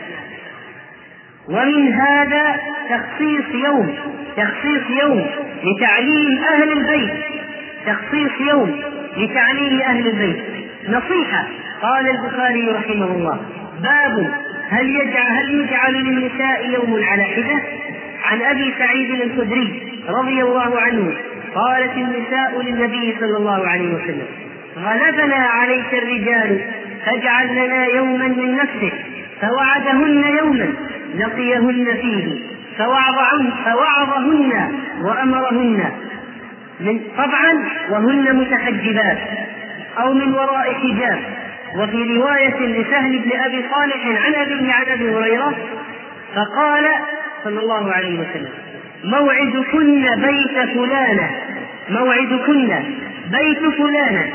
ومن 1.50 1.94
هذا 1.94 2.60
تخصيص 2.90 3.66
يوم 3.66 3.96
تخصيص 4.38 4.82
يوم 5.04 5.28
لتعليم 5.64 6.44
أهل 6.54 6.72
البيت. 6.72 7.14
تخصيص 7.86 8.32
يوم 8.40 8.82
لتعليم 9.18 9.82
أهل 9.82 10.08
البيت. 10.08 10.44
نصيحة 10.90 11.48
قال 11.82 12.10
البخاري 12.10 12.70
رحمه 12.70 13.06
الله. 13.06 13.40
باب 13.84 14.34
هل 14.70 14.90
يجعل 14.90 15.28
هل 15.28 15.62
يجعل 15.62 15.94
للنساء 15.94 16.70
يوم 16.70 17.04
على 17.04 17.24
حدة؟ 17.24 17.62
عن 18.24 18.42
أبي 18.42 18.74
سعيد 18.80 19.22
الخدري 19.22 19.92
رضي 20.08 20.44
الله 20.44 20.82
عنه 20.82 21.14
قالت 21.56 21.98
النساء 21.98 22.62
للنبي 22.62 23.16
صلى 23.20 23.38
الله 23.38 23.68
عليه 23.68 23.94
وسلم 23.94 24.28
غلبنا 24.78 25.36
عليك 25.36 25.94
الرجال 25.94 26.62
فاجعل 27.06 27.48
لنا 27.56 27.86
يوما 27.86 28.28
من 28.28 28.56
نفسك 28.56 28.94
فوعدهن 29.42 30.24
يوما 30.38 30.74
لقيهن 31.16 31.98
فيه 32.02 32.40
فوعظهن 32.78 33.52
فوعظهن 33.66 34.72
وأمرهن 35.02 35.92
من 36.80 37.00
طبعا 37.18 37.64
وهن 37.90 38.36
متحجبات 38.36 39.18
أو 40.00 40.14
من 40.14 40.34
وراء 40.34 40.74
حجاب. 40.74 41.20
وفي 41.76 42.18
رواية 42.18 42.60
لسهل 42.60 43.20
بن 43.20 43.32
أبي 43.40 43.66
صالح 43.74 44.26
عن 44.26 44.36
أبيه 44.36 44.74
عن 44.74 44.86
أبي 44.88 45.16
هريرة 45.16 45.54
فقال 46.36 46.86
صلى 47.44 47.60
الله 47.60 47.92
عليه 47.92 48.20
وسلم 48.20 48.50
موعدكن 49.04 50.02
بيت 50.02 50.70
فلانة 50.74 51.30
موعدكن 51.90 52.84
بيت 53.32 53.74
فلانة. 53.78 54.34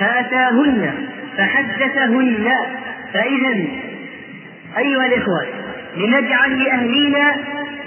فأتاهن 0.00 1.08
فحدثهن 1.38 2.52
فإذا 3.14 3.54
أيها 4.78 5.06
الإخوة 5.06 5.46
لنجعل 5.96 6.64
لأهلينا 6.64 7.34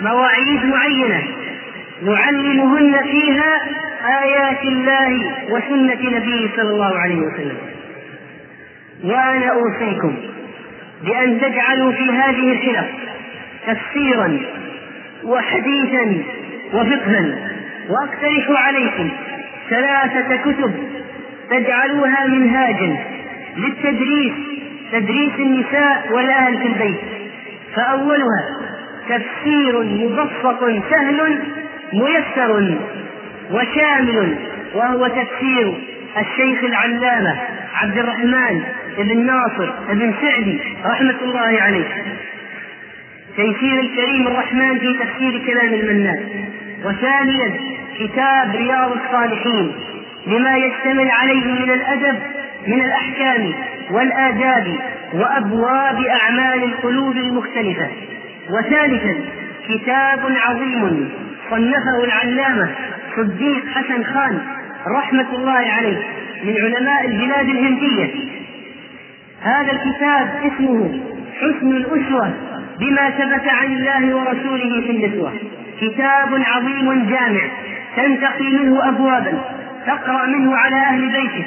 مواعيد 0.01 0.65
معينة 0.65 1.23
نعلمهن 2.03 3.03
فيها 3.03 3.61
آيات 4.23 4.63
الله 4.63 5.31
وسنة 5.49 6.17
نبيه 6.17 6.49
صلى 6.55 6.69
الله 6.69 6.99
عليه 6.99 7.15
وسلم. 7.17 7.57
وأنا 9.03 9.47
أوصيكم 9.47 10.15
بأن 11.03 11.41
تجعلوا 11.41 11.91
في 11.91 12.11
هذه 12.11 12.51
الحلق 12.51 12.87
تفسيرا 13.67 14.39
وحديثا 15.23 16.23
وفقها 16.73 17.25
واقترح 17.89 18.65
عليكم 18.65 19.09
ثلاثة 19.69 20.35
كتب 20.35 20.73
تجعلوها 21.49 22.27
منهاجا 22.27 22.97
للتدريس 23.57 24.33
تدريس 24.91 25.33
النساء 25.39 26.07
والأهل 26.11 26.57
في 26.57 26.67
البيت. 26.67 26.99
فأولها 27.75 28.43
تفسير 29.09 29.83
مبسط 29.83 30.59
سهل 30.89 31.39
ميسر 31.93 32.77
وشامل 33.51 34.35
وهو 34.75 35.07
تفسير 35.07 35.73
الشيخ 36.17 36.63
العلامة 36.63 37.37
عبد 37.75 37.97
الرحمن 37.97 38.63
بن 38.97 39.25
ناصر 39.25 39.71
بن 39.89 40.13
سعدي 40.21 40.59
رحمة 40.85 41.15
الله 41.21 41.61
عليه. 41.61 41.85
تيسير 43.35 43.79
الكريم 43.79 44.27
الرحمن 44.27 44.79
في 44.79 44.93
تفسير 44.93 45.41
كلام 45.45 45.73
المنان. 45.73 46.45
وثانيا 46.85 47.53
كتاب 47.99 48.55
رياض 48.55 48.91
الصالحين. 48.91 49.71
لما 50.27 50.57
يشتمل 50.57 51.09
عليه 51.09 51.45
من 51.45 51.71
الأدب 51.71 52.19
من 52.67 52.81
الأحكام 52.81 53.53
والآداب 53.91 54.79
وأبواب 55.13 55.99
أعمال 56.05 56.63
القلوب 56.63 57.17
المختلفة. 57.17 57.87
وثالثا 58.49 59.15
كتاب 59.69 60.19
عظيم 60.47 61.09
صنفه 61.49 62.03
العلامة 62.03 62.69
صديق 63.15 63.65
حسن 63.67 64.03
خان 64.03 64.39
رحمة 64.87 65.25
الله 65.33 65.71
عليه 65.77 65.97
من 66.43 66.55
علماء 66.61 67.05
البلاد 67.05 67.49
الهندية. 67.49 68.13
هذا 69.41 69.71
الكتاب 69.71 70.27
اسمه 70.43 70.99
حسن 71.41 71.71
الأسوة 71.71 72.33
بما 72.79 73.09
ثبت 73.09 73.47
عن 73.47 73.65
الله 73.65 74.15
ورسوله 74.15 74.81
في 74.81 74.91
النسوة. 74.91 75.33
كتاب 75.81 76.43
عظيم 76.55 77.05
جامع 77.09 77.41
تنتقي 77.95 78.51
منه 78.51 78.89
أبوابا. 78.89 79.41
تقرأ 79.87 80.25
منه 80.25 80.57
على 80.57 80.75
أهل 80.75 81.11
بيته. 81.11 81.45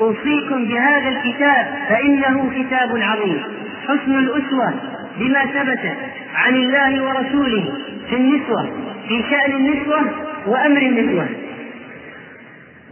أوصيكم 0.00 0.64
بهذا 0.64 1.08
الكتاب 1.08 1.66
فإنه 1.88 2.50
كتاب 2.54 2.96
عظيم. 3.02 3.42
حسن 3.88 4.18
الأسوة 4.18 4.74
بما 5.18 5.46
ثبت 5.46 5.92
عن 6.34 6.54
الله 6.54 7.02
ورسوله 7.04 7.72
في 8.10 8.16
النسوة 8.16 8.70
في 9.08 9.24
شأن 9.30 9.52
النسوة 9.52 10.00
وأمر 10.46 10.82
النسوة. 10.82 11.28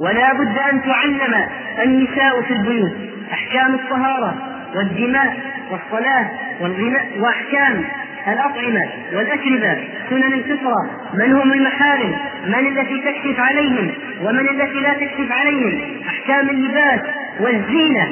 ولا 0.00 0.32
بد 0.32 0.58
أن 0.72 0.82
تعلم 0.82 1.46
النساء 1.84 2.42
في 2.42 2.54
البيوت 2.54 2.92
أحكام 3.32 3.74
الطهارة 3.74 4.34
والدماء 4.74 5.36
والصلاة 5.70 6.30
والغناء 6.60 7.06
وأحكام 7.18 7.84
الأطعمة 8.28 8.88
والأشربة 9.12 9.78
سنن 10.10 10.32
الفطرة 10.32 11.10
من 11.14 11.32
هم 11.32 11.52
المحارم 11.52 12.16
من 12.46 12.66
التي 12.66 13.00
تكشف 13.00 13.40
عليهم 13.40 13.90
ومن 14.22 14.48
التي 14.48 14.80
لا 14.80 14.92
تكشف 14.92 15.32
عليهم؟ 15.32 15.80
أحكام 16.08 16.50
اللباس 16.50 17.00
والزينة. 17.40 18.08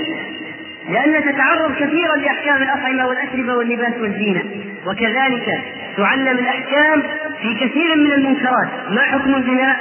لأنها 0.89 1.21
تتعرض 1.21 1.75
كثيرا 1.75 2.17
لأحكام 2.17 2.63
الأطعمة 2.63 3.07
والأشربة 3.07 3.55
واللباس 3.55 3.93
والزينة. 4.01 4.43
وكذلك 4.87 5.61
تعلم 5.97 6.39
الأحكام 6.39 7.03
في 7.43 7.55
كثير 7.55 7.97
من 7.97 8.13
المنكرات. 8.13 8.69
ما 8.91 9.03
حكم 9.03 9.35
البناء 9.35 9.77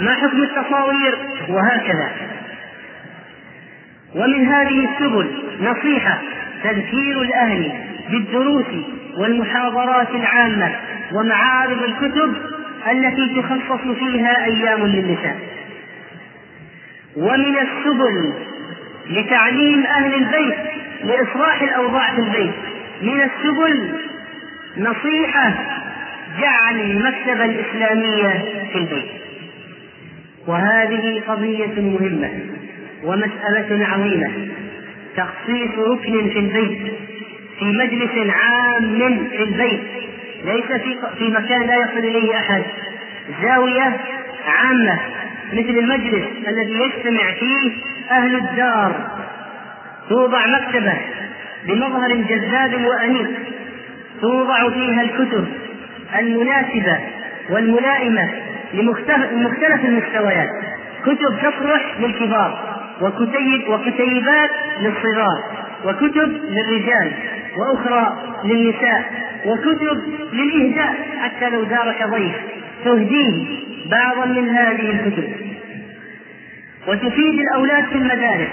ما 0.00 0.12
حكم 0.12 0.42
التصاوير؟ 0.42 1.18
وهكذا. 1.48 2.10
ومن 4.14 4.46
هذه 4.46 4.88
السبل 4.88 5.30
نصيحة 5.60 6.18
تذكير 6.64 7.22
الأهل 7.22 7.72
بالدروس 8.10 8.66
والمحاضرات 9.16 10.10
العامة 10.10 10.76
ومعارض 11.12 11.82
الكتب 11.82 12.34
التي 12.90 13.42
تخصص 13.42 13.98
فيها 13.98 14.44
أيام 14.44 14.86
للنساء. 14.86 15.36
ومن 17.16 17.56
السبل 17.58 18.32
لتعليم 19.10 19.84
أهل 19.86 20.14
البيت 20.14 20.58
لإصلاح 21.04 21.62
الأوضاع 21.62 22.14
في 22.14 22.20
البيت. 22.20 22.54
من 23.02 23.20
السبل 23.20 23.92
نصيحة 24.76 25.52
جعل 26.40 26.80
المكتبة 26.80 27.44
الإسلامية 27.44 28.44
في 28.72 28.78
البيت. 28.78 29.10
وهذه 30.46 31.22
قضية 31.28 31.80
مهمة 31.80 32.30
ومسألة 33.04 33.86
عظيمة 33.86 34.30
تخصيص 35.16 35.78
ركن 35.78 36.28
في 36.28 36.38
البيت 36.38 36.92
في 37.62 37.68
مجلس 37.68 38.34
عام 38.34 39.26
في 39.30 39.42
البيت. 39.42 39.80
ليس 40.44 40.66
في 40.82 40.96
في 41.18 41.30
مكان 41.30 41.62
لا 41.62 41.76
يصل 41.76 41.98
إليه 41.98 42.36
أحد. 42.36 42.62
زاوية 43.42 43.96
عامة 44.46 44.98
مثل 45.52 45.78
المجلس 45.78 46.24
الذي 46.48 46.72
يجتمع 46.72 47.32
فيه 47.40 47.72
أهل 48.10 48.36
الدار. 48.36 49.10
توضع 50.08 50.46
مكتبة 50.46 50.92
بمظهر 51.66 52.14
جذاب 52.14 52.84
وأنيق. 52.84 53.30
توضع 54.20 54.70
فيها 54.70 55.02
الكتب 55.02 55.48
المناسبة 56.18 56.98
والملائمة 57.50 58.28
لمختلف 58.74 59.84
المستويات. 59.84 60.50
كتب 61.02 61.38
تصلح 61.42 62.00
للكبار 62.00 62.78
وكتيب 63.00 63.68
وكتيبات 63.68 64.50
للصغار 64.80 65.42
وكتب 65.84 66.40
للرجال. 66.50 67.12
وأخرى 67.56 68.16
للنساء 68.44 69.12
وكتب 69.46 70.02
للإهداء 70.32 70.94
حتى 71.20 71.50
لو 71.50 71.64
زارك 71.64 72.02
ضيف. 72.06 72.34
تهديه 72.84 73.46
بعضا 73.90 74.26
من 74.26 74.48
هذه 74.48 74.90
الكتب. 74.90 75.32
وتفيد 76.88 77.40
الأولاد 77.40 77.84
في 77.84 77.94
المدارس. 77.94 78.48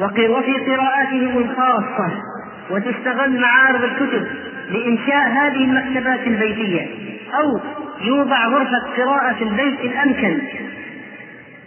وفي 0.00 0.52
قراءاتهم 0.52 1.38
الخاصة. 1.38 2.22
وتستغل 2.70 3.40
معارض 3.40 3.84
الكتب 3.84 4.26
لإنشاء 4.70 5.28
هذه 5.28 5.64
المكتبات 5.64 6.26
البيتية. 6.26 6.86
أو 7.34 7.60
يوضع 8.00 8.46
غرفة 8.46 8.82
قراءة 8.96 9.32
في 9.32 9.44
البيت 9.44 9.80
ان 9.80 10.08
امكن 10.08 10.38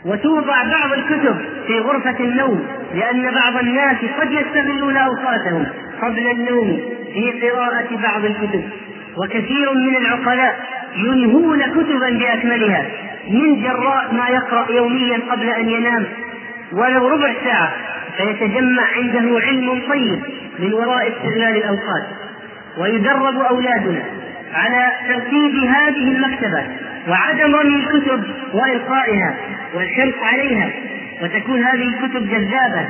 وتوضع 0.05 0.63
بعض 0.63 0.93
الكتب 0.93 1.35
في 1.67 1.79
غرفة 1.79 2.19
النوم 2.19 2.67
لأن 2.95 3.31
بعض 3.35 3.57
الناس 3.63 3.97
قد 4.21 4.31
يستغلون 4.31 4.97
أوقاتهم. 4.97 5.65
قبل 6.01 6.31
النوم 6.31 6.79
في 7.13 7.49
قراءة 7.49 7.87
بعض 8.03 8.25
الكتب 8.25 8.63
وكثير 9.17 9.73
من 9.73 9.95
العقلاء 9.95 10.59
ينهون 10.95 11.61
كتبا 11.61 12.09
بأكملها. 12.09 12.85
من 13.29 13.61
جراء 13.63 14.13
ما 14.13 14.29
يقرأ 14.29 14.71
يوميا 14.71 15.19
قبل 15.31 15.49
أن 15.49 15.69
ينام؟ 15.69 16.05
ولو 16.71 17.07
ربع 17.07 17.33
ساعة 17.43 17.71
فيتجمع 18.17 18.83
عنده 18.95 19.39
علم 19.39 19.81
طيب 19.89 20.19
من 20.59 20.73
وراء 20.73 21.07
استغلال 21.07 21.57
الأوقات. 21.57 22.03
ويدرب 22.77 23.39
أولادنا 23.39 24.03
على 24.53 24.91
ترتيب 25.07 25.55
هذه 25.55 26.11
المكتبة 26.15 26.63
وعدم 27.07 27.55
رمي 27.55 27.75
الكتب 27.75 28.23
وإلقائها 28.53 29.35
والحرص 29.73 30.13
عليها. 30.33 30.69
وتكون 31.21 31.63
هذه 31.63 31.87
الكتب 31.87 32.29
جذابة 32.29 32.87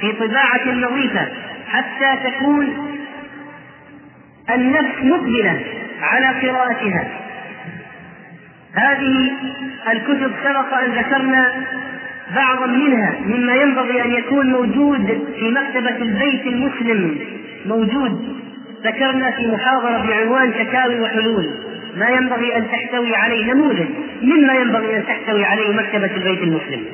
في 0.00 0.12
طباعة 0.12 0.74
نظيفة 0.74 1.28
حتى 1.70 2.30
تكون 2.30 2.96
النفس 4.50 4.94
مقبلة 5.02 5.60
على 6.02 6.26
قراءتها. 6.26 7.08
هذه 8.74 9.32
الكتب 9.92 10.32
سبق 10.44 10.74
أن 10.74 10.90
ذكرنا 10.90 11.52
بعضا 12.36 12.66
منها 12.66 13.14
مما 13.26 13.54
ينبغي 13.54 14.04
أن 14.04 14.10
يكون 14.10 14.52
موجود 14.52 15.06
في 15.38 15.48
مكتبة 15.50 15.96
البيت 15.96 16.46
المسلم. 16.46 17.18
موجود 17.66 18.36
ذكرنا 18.84 19.30
في 19.30 19.46
محاضرة 19.46 20.06
بعنوان 20.06 20.52
شكاوي 20.52 21.00
وحلول. 21.00 21.50
ما 21.96 22.08
ينبغي 22.08 22.56
أن 22.56 22.66
تحتوي 22.70 23.14
عليه 23.16 23.52
نموذج. 23.52 23.88
مما 24.22 24.54
ينبغي 24.54 24.96
أن 24.96 25.06
تحتوي 25.06 25.44
عليه 25.44 25.76
مكتبة 25.76 26.16
البيت 26.16 26.42
المسلم. 26.42 26.84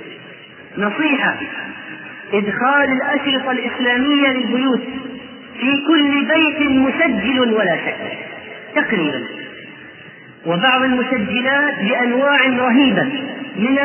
نصيحة. 0.78 1.36
إدخال 2.32 2.92
الأشرطة 2.92 3.50
الإسلامية 3.50 4.28
للبيوت 4.28 4.80
في 5.60 5.72
كل 5.88 6.24
بيت 6.34 6.70
مسجل 6.70 7.40
ولا 7.40 7.76
شك. 7.76 8.18
تقريبا. 8.74 9.24
وبعض 10.46 10.82
المسجلات 10.82 11.74
بأنواع 11.82 12.36
رهيبة 12.46 13.02
من 13.56 13.78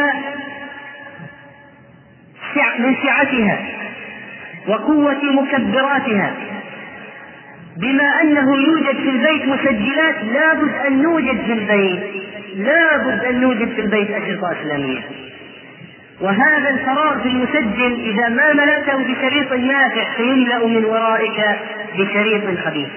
من 2.79 2.95
سعتها 3.03 3.59
وقوة 4.67 5.23
مكبراتها. 5.23 6.33
بما 7.77 8.21
أنه 8.21 8.55
يوجد 8.57 8.95
في 8.95 9.09
البيت 9.09 9.45
مسجلات 9.47 10.15
لابد 10.23 10.71
أن 10.87 11.01
نوجد 11.01 11.41
في 11.45 11.53
البيت 11.53 11.99
لابد 12.55 13.25
أن 13.25 13.41
نوجد 13.41 13.69
في 13.69 13.81
البيت 13.81 14.09
أشرطة 14.11 14.61
إسلامية. 14.61 14.99
وهذا 16.21 16.69
الفراغ 16.69 17.19
في 17.21 17.29
المسجل 17.29 18.09
إذا 18.09 18.29
ما 18.29 18.53
ملأته 18.53 18.97
بشريط 18.97 19.53
نافع 19.53 20.17
سيملأ 20.17 20.67
من 20.67 20.85
ورائك 20.85 21.59
بشريط 21.97 22.59
خبيث. 22.65 22.89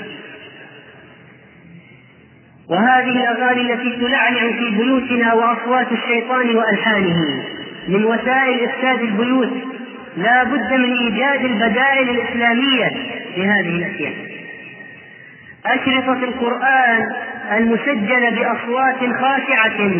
وهذه 2.68 3.10
الأغاني 3.10 3.72
التي 3.72 3.96
تلعلع 3.96 4.40
في 4.40 4.70
بيوتنا 4.70 5.34
وأصوات 5.34 5.86
الشيطان 5.92 6.56
وألحانه 6.56 7.44
من 7.88 8.04
وسائل 8.04 8.64
إفساد 8.64 9.00
البيوت 9.00 9.52
لا 10.16 10.44
بد 10.44 10.72
من 10.72 10.96
إيجاد 10.96 11.44
البدائل 11.44 12.08
الإسلامية 12.10 12.90
لهذه 13.36 13.68
الأشياء. 13.76 14.14
أشرطة 15.66 16.24
القرآن 16.24 17.12
المسجلة 17.58 18.30
بأصوات 18.30 18.98
خاشعة 18.98 19.90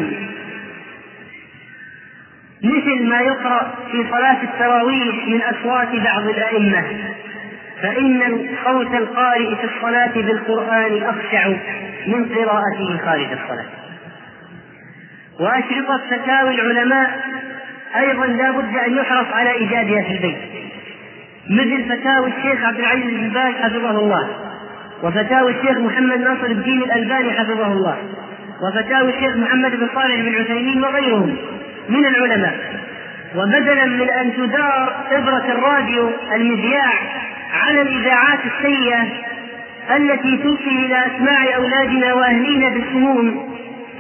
مثل 2.65 3.09
ما 3.09 3.21
يقرأ 3.21 3.75
في 3.91 4.05
صلاة 4.11 4.43
التراويح 4.43 5.29
من 5.29 5.41
أصوات 5.43 5.89
بعض 5.89 6.29
الأئمة. 6.29 6.85
فإن 7.83 8.47
صوت 8.65 8.95
القارئ 8.95 9.55
في 9.57 9.65
الصلاة 9.65 10.13
بالقرآن 10.15 11.03
أخشع 11.03 11.49
من 12.07 12.25
قراءته 12.35 12.99
خارج 13.05 13.27
الصلاة. 13.33 13.67
وأشرطة 15.41 16.01
فتاوي 16.11 16.55
العلماء 16.55 17.21
أيضا 17.97 18.27
لا 18.27 18.51
بد 18.51 18.77
أن 18.87 18.97
يحرص 18.97 19.27
على 19.33 19.51
إيجادها 19.51 20.03
في 20.03 20.13
البيت. 20.13 20.39
مثل 21.51 21.85
فتاوي 21.85 22.33
الشيخ 22.39 22.65
عبد 22.65 22.79
العزيز 22.79 23.15
بن 23.15 23.29
باز 23.29 23.55
حفظه 23.55 23.91
الله 23.91 24.29
وفتاوي 25.03 25.51
الشيخ 25.51 25.79
محمد 25.79 26.21
ناصر 26.21 26.47
الدين 26.47 26.83
الألباني 26.83 27.33
حفظه 27.33 27.73
الله 27.73 27.97
وفتاوي 28.63 29.11
الشيخ 29.11 29.37
محمد 29.37 29.71
بن 29.71 29.89
صالح 29.95 30.21
بن 30.21 30.35
عثيمين 30.35 30.85
وغيرهم. 30.85 31.37
من 31.89 32.07
العلماء. 32.07 32.85
وبدلا 33.37 33.85
من 33.85 34.11
أن 34.11 34.33
تدار 34.37 35.07
إبرة 35.11 35.45
الراديو 35.49 36.11
المذياع 36.35 36.93
على 37.63 37.83
الإذاعات 37.83 38.39
السيئة 38.47 39.03
التي 39.97 40.37
تلقي 40.37 40.87
إلى 40.87 41.07
أسماع 41.07 41.57
أولادنا 41.57 42.15
وأهلينا 42.15 42.69
بالسموم 42.69 43.55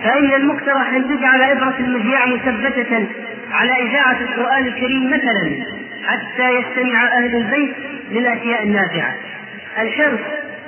فإن 0.05 0.33
المقترح 0.33 0.93
أن 0.95 1.09
تجعل 1.09 1.43
إبرة 1.43 1.75
المذياع 1.79 2.27
مثبتة 2.27 3.07
على 3.53 3.73
إذاعة 3.83 4.17
القرآن 4.21 4.67
الكريم 4.67 5.07
مثلا 5.11 5.65
حتى 6.07 6.51
يستمع 6.51 7.05
أهل 7.19 7.37
البيت 7.37 7.75
للأشياء 8.11 8.63
النافعة. 8.63 9.15
الحرص 9.81 10.21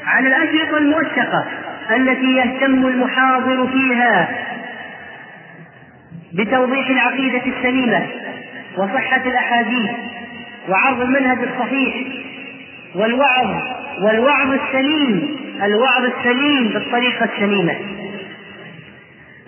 على 0.06 0.28
الأشرطة 0.28 0.78
الموثقة 0.78 1.46
التي 1.96 2.36
يهتم 2.36 2.86
المحاضر 2.86 3.66
فيها 3.66 4.28
بتوضيح 6.36 6.88
العقيدة 6.88 7.42
السليمة 7.46 8.06
وصحة 8.76 9.20
الأحاديث 9.26 9.90
وعرض 10.68 11.00
المنهج 11.00 11.38
الصحيح 11.38 11.94
والوعظ 12.94 13.62
والوعظ 14.02 14.50
السليم 14.52 15.36
الوعظ 15.62 16.04
السليم 16.04 16.68
بالطريقة 16.68 17.24
السليمة. 17.24 17.74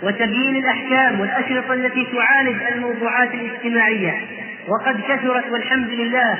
وتبيين 0.02 0.56
الأحكام 0.56 1.20
والأشرطة 1.20 1.74
التي 1.74 2.06
تعالج 2.16 2.62
الموضوعات 2.72 3.34
الاجتماعية. 3.34 4.20
وقد 4.68 5.00
كثرت 5.00 5.44
والحمد 5.50 5.88
لله 5.90 6.38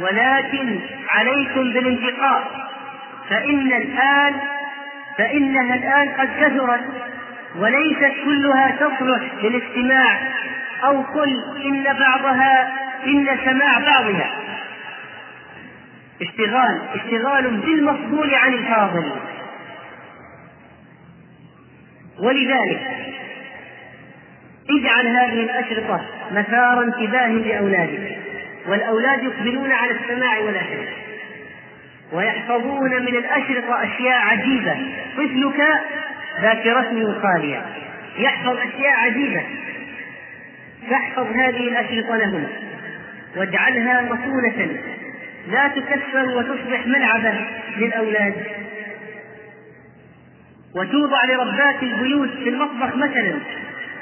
ولكن 0.00 0.78
عليكم 1.08 1.72
بالانتقاء. 1.72 2.70
فإن 3.30 3.72
الآن 3.72 4.34
فإنها 5.18 5.74
الآن 5.74 6.08
قد 6.08 6.28
كثرت 6.40 6.80
وليست 7.56 8.12
كلها 8.24 8.76
تصلح 8.76 9.22
للاستماع 9.42 10.18
أو 10.84 11.02
قل 11.02 11.44
إن 11.64 11.82
بعضها 11.82 12.72
إن 13.06 13.38
سماع 13.44 13.78
بعضها. 13.78 14.30
اشتغال 16.22 16.80
اشتغال 16.94 17.56
بالمفضول 17.56 18.34
عن 18.34 18.52
الفاضل. 18.52 19.12
ولذلك 22.18 22.80
اجعل 24.70 25.06
هذه 25.06 25.42
الأشرطة 25.42 26.00
مثار 26.32 26.82
انتباه 26.82 27.28
لأولادك 27.28 28.16
والأولاد 28.66 29.22
يقبلون 29.22 29.72
على 29.72 29.90
السماع 29.90 30.38
والأشرطة 30.38 30.92
ويحفظون 32.12 32.90
من 32.90 33.16
الأشرطة 33.16 33.84
أشياء 33.84 34.20
عجيبة 34.20 34.76
طفلك 35.16 35.62
ذاكرته 36.42 37.20
خالية. 37.20 37.66
يحفظ 38.18 38.56
أشياء 38.56 38.96
عجيبة. 38.96 39.42
فاحفظ 40.90 41.26
هذه 41.36 41.68
الأشرطة 41.68 42.16
لهم 42.16 42.46
واجعلها 43.36 44.02
مصونة 44.02 44.68
لا 45.50 45.68
تكسر 45.68 46.36
وتصبح 46.36 46.86
ملعبة 46.86 47.34
للأولاد. 47.76 48.34
وتوضع 50.74 51.24
لربات 51.24 51.82
البيوت 51.82 52.30
في 52.30 52.48
المطبخ 52.48 52.96
مثلا. 52.96 53.34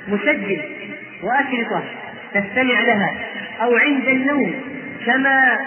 مسجل 0.09 0.61
وأشرطة 1.22 1.82
تستمع 2.34 2.80
لها. 2.80 3.14
أو 3.62 3.76
عند 3.76 4.09
النوم. 4.09 4.62
كما 5.07 5.59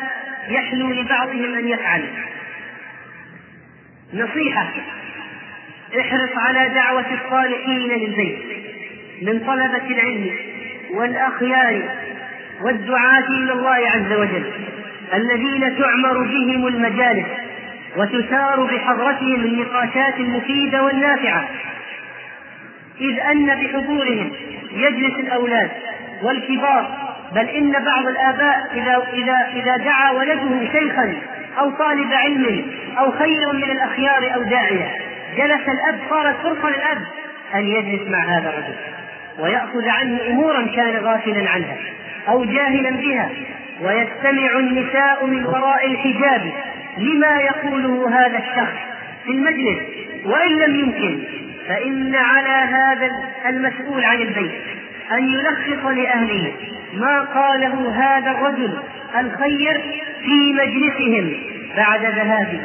يحلو 0.50 0.92
لبعضهم 0.92 1.56
أن 1.56 1.68
يفعل 1.68 2.04
نصيحة. 4.14 4.72
احرص 6.00 6.30
على 6.38 6.70
دعوة 6.70 7.06
الصالحين 7.14 7.90
للبيت 7.90 8.40
من 9.22 9.40
طلبة 9.40 9.88
العلم 9.92 10.32
والأخيار 10.94 11.82
والدعاة 12.62 13.28
إلى 13.30 13.54
الله 13.54 13.76
عز 13.76 14.14
وجل 14.14 14.52
الذين 15.14 15.78
تعمر 15.78 16.24
بهم 16.24 16.68
المجالس 16.68 17.26
وتثار 17.98 18.64
بحضرتهم 18.64 19.42
النقاشات 19.46 20.20
المفيدة 20.20 20.84
والنافعة. 20.84 21.50
إذ 23.02 23.20
أن 23.20 23.56
بحضورهم 23.56 24.32
يجلس 24.72 25.20
الأولاد 25.20 25.70
والكبار 26.24 27.12
بل 27.36 27.50
إن 27.50 27.72
بعض 27.72 28.08
الآباء 28.08 28.72
إذا 28.74 29.08
إذا 29.14 29.48
إذا 29.54 29.78
دعا 29.78 30.12
ولده 30.12 30.72
شيخا 30.72 31.14
أو 31.60 31.70
طالب 31.70 32.14
علم 32.14 32.66
أو 33.00 33.12
خيرا 33.12 33.54
من 33.54 33.72
الأخيار 33.72 34.36
أو 34.36 34.44
داعية. 34.44 35.11
جلس 35.38 35.70
الأب 35.70 36.00
صارت 36.10 36.36
فرصة 36.44 36.70
للأب 36.70 37.02
أن 37.56 37.68
يجلس 37.68 38.10
مع 38.10 38.24
هذا 38.24 38.50
الرجل 38.50 38.76
ويأخذ 39.40 39.88
عنه 39.88 40.20
أمورا 40.28 40.68
كان 40.76 41.04
غافلا 41.04 41.50
عنها 41.50 41.78
أو 42.30 42.44
جاهلا 42.44 42.90
بها. 42.90 43.30
ويستمع 43.82 44.60
النساء 44.60 45.26
من 45.26 45.46
وراء 45.46 45.88
الحجاب 45.88 46.52
لما 46.98 47.38
يقوله 47.38 48.10
هذا 48.10 48.38
الشخص 48.38 48.78
في 49.26 49.32
المجلس 49.32 49.78
وإن 50.26 50.52
لم 50.52 50.76
يمكن 50.76 51.20
فإن 51.68 52.16
على 52.16 52.76
هذا 52.76 53.10
المسؤول 53.46 54.06
عن 54.06 54.22
البيت 54.22 54.52
أن 55.12 55.28
يلخص 55.28 55.86
لأهله 55.86 56.54
ما 56.94 57.22
قاله 57.22 57.92
هذا 57.96 58.32
الرجل 58.32 58.78
الخير 59.20 59.82
في 60.24 60.54
مجلسهم 60.54 61.34
بعد 61.78 62.06
ذهابه. 62.06 62.60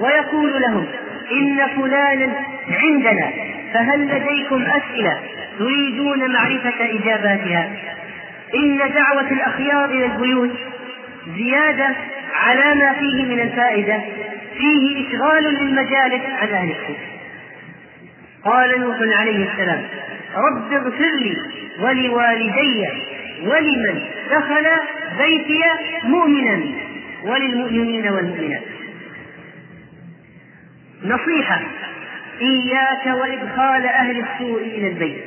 ويقول 0.00 0.60
لهم 0.60 0.86
إن 1.30 1.66
فلانا 1.76 2.32
عندنا 2.70 3.30
فهل 3.74 4.00
لديكم 4.08 4.62
أسئلة 4.62 5.18
تريدون 5.58 6.32
معرفة 6.32 6.74
إجاباتها؟ 6.80 7.70
إن 8.54 8.78
دعوة 8.78 9.30
الأخيار 9.30 9.84
إلى 9.84 10.06
البيوت 10.06 10.50
زيادة 11.36 11.88
على 12.34 12.74
ما 12.74 12.92
فيه 12.92 13.24
من 13.24 13.40
الفائدة 13.40 14.00
فيه 14.58 15.08
إشغال 15.08 15.44
للمجالس 15.44 16.22
عن 16.40 16.48
أهل 16.48 16.70
السوء. 16.70 16.96
قال 18.44 18.80
نوح 18.80 18.96
عليه 19.20 19.48
السلام 19.52 19.82
رب 20.36 20.72
اغفر 20.72 21.16
لي 21.20 21.36
ولوالدي 21.80 22.88
ولمن 23.44 24.00
دخل 24.30 24.66
بيتي 25.18 25.62
مؤمنا 26.04 26.60
وللمؤمنين 27.24 28.08
والمؤمنات. 28.08 28.62
نصيحة. 31.04 31.60
إياك 32.40 33.06
وإدخال 33.06 33.86
أهل 33.86 34.24
السوء 34.24 34.62
إلى 34.62 34.88
البيت. 34.88 35.24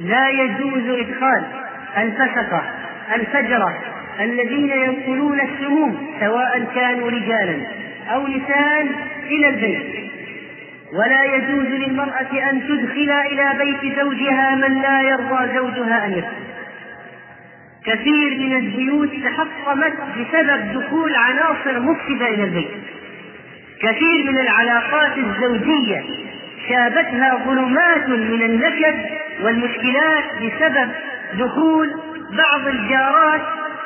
لا 0.00 0.28
يجوز 0.28 0.98
إدخال 0.98 1.44
الفسقة 1.96 2.62
الفجرة 3.14 3.78
الذين 4.20 4.70
ينقلون 4.70 5.40
السموم 5.40 6.16
سواء 6.20 6.64
كانوا 6.74 7.10
رجالا 7.10 7.56
أو 8.14 8.26
نساء 8.26 8.86
إلى 9.26 9.48
البيت. 9.48 10.04
ولا 10.92 11.24
يجوز 11.24 11.66
للمرأة 11.66 12.50
أن 12.50 12.60
تدخل 12.68 13.10
إلى 13.10 13.52
بيت 13.58 13.98
زوجها 13.98 14.54
من 14.54 14.82
لا 14.82 15.02
يرضى 15.02 15.54
زوجها 15.54 16.06
أن 16.06 16.12
يدخل. 16.12 16.44
كثير 17.86 18.38
من 18.38 18.56
البيوت 18.56 19.10
تحطمت 19.24 19.92
بسبب 20.16 20.72
دخول 20.72 21.14
عناصر 21.16 21.80
مفسدة 21.80 22.28
إلى 22.28 22.44
البيت. 22.44 22.70
كثير 23.84 24.24
من 24.32 24.38
العلاقات 24.40 25.18
الزوجية 25.18 26.04
شابتها 26.68 27.42
ظلمات 27.46 28.08
من 28.08 28.42
النكد 28.42 28.94
والمشكلات 29.42 30.24
بسبب 30.42 30.90
دخول 31.38 31.90
بعض 32.30 32.68
الجارات 32.68 33.40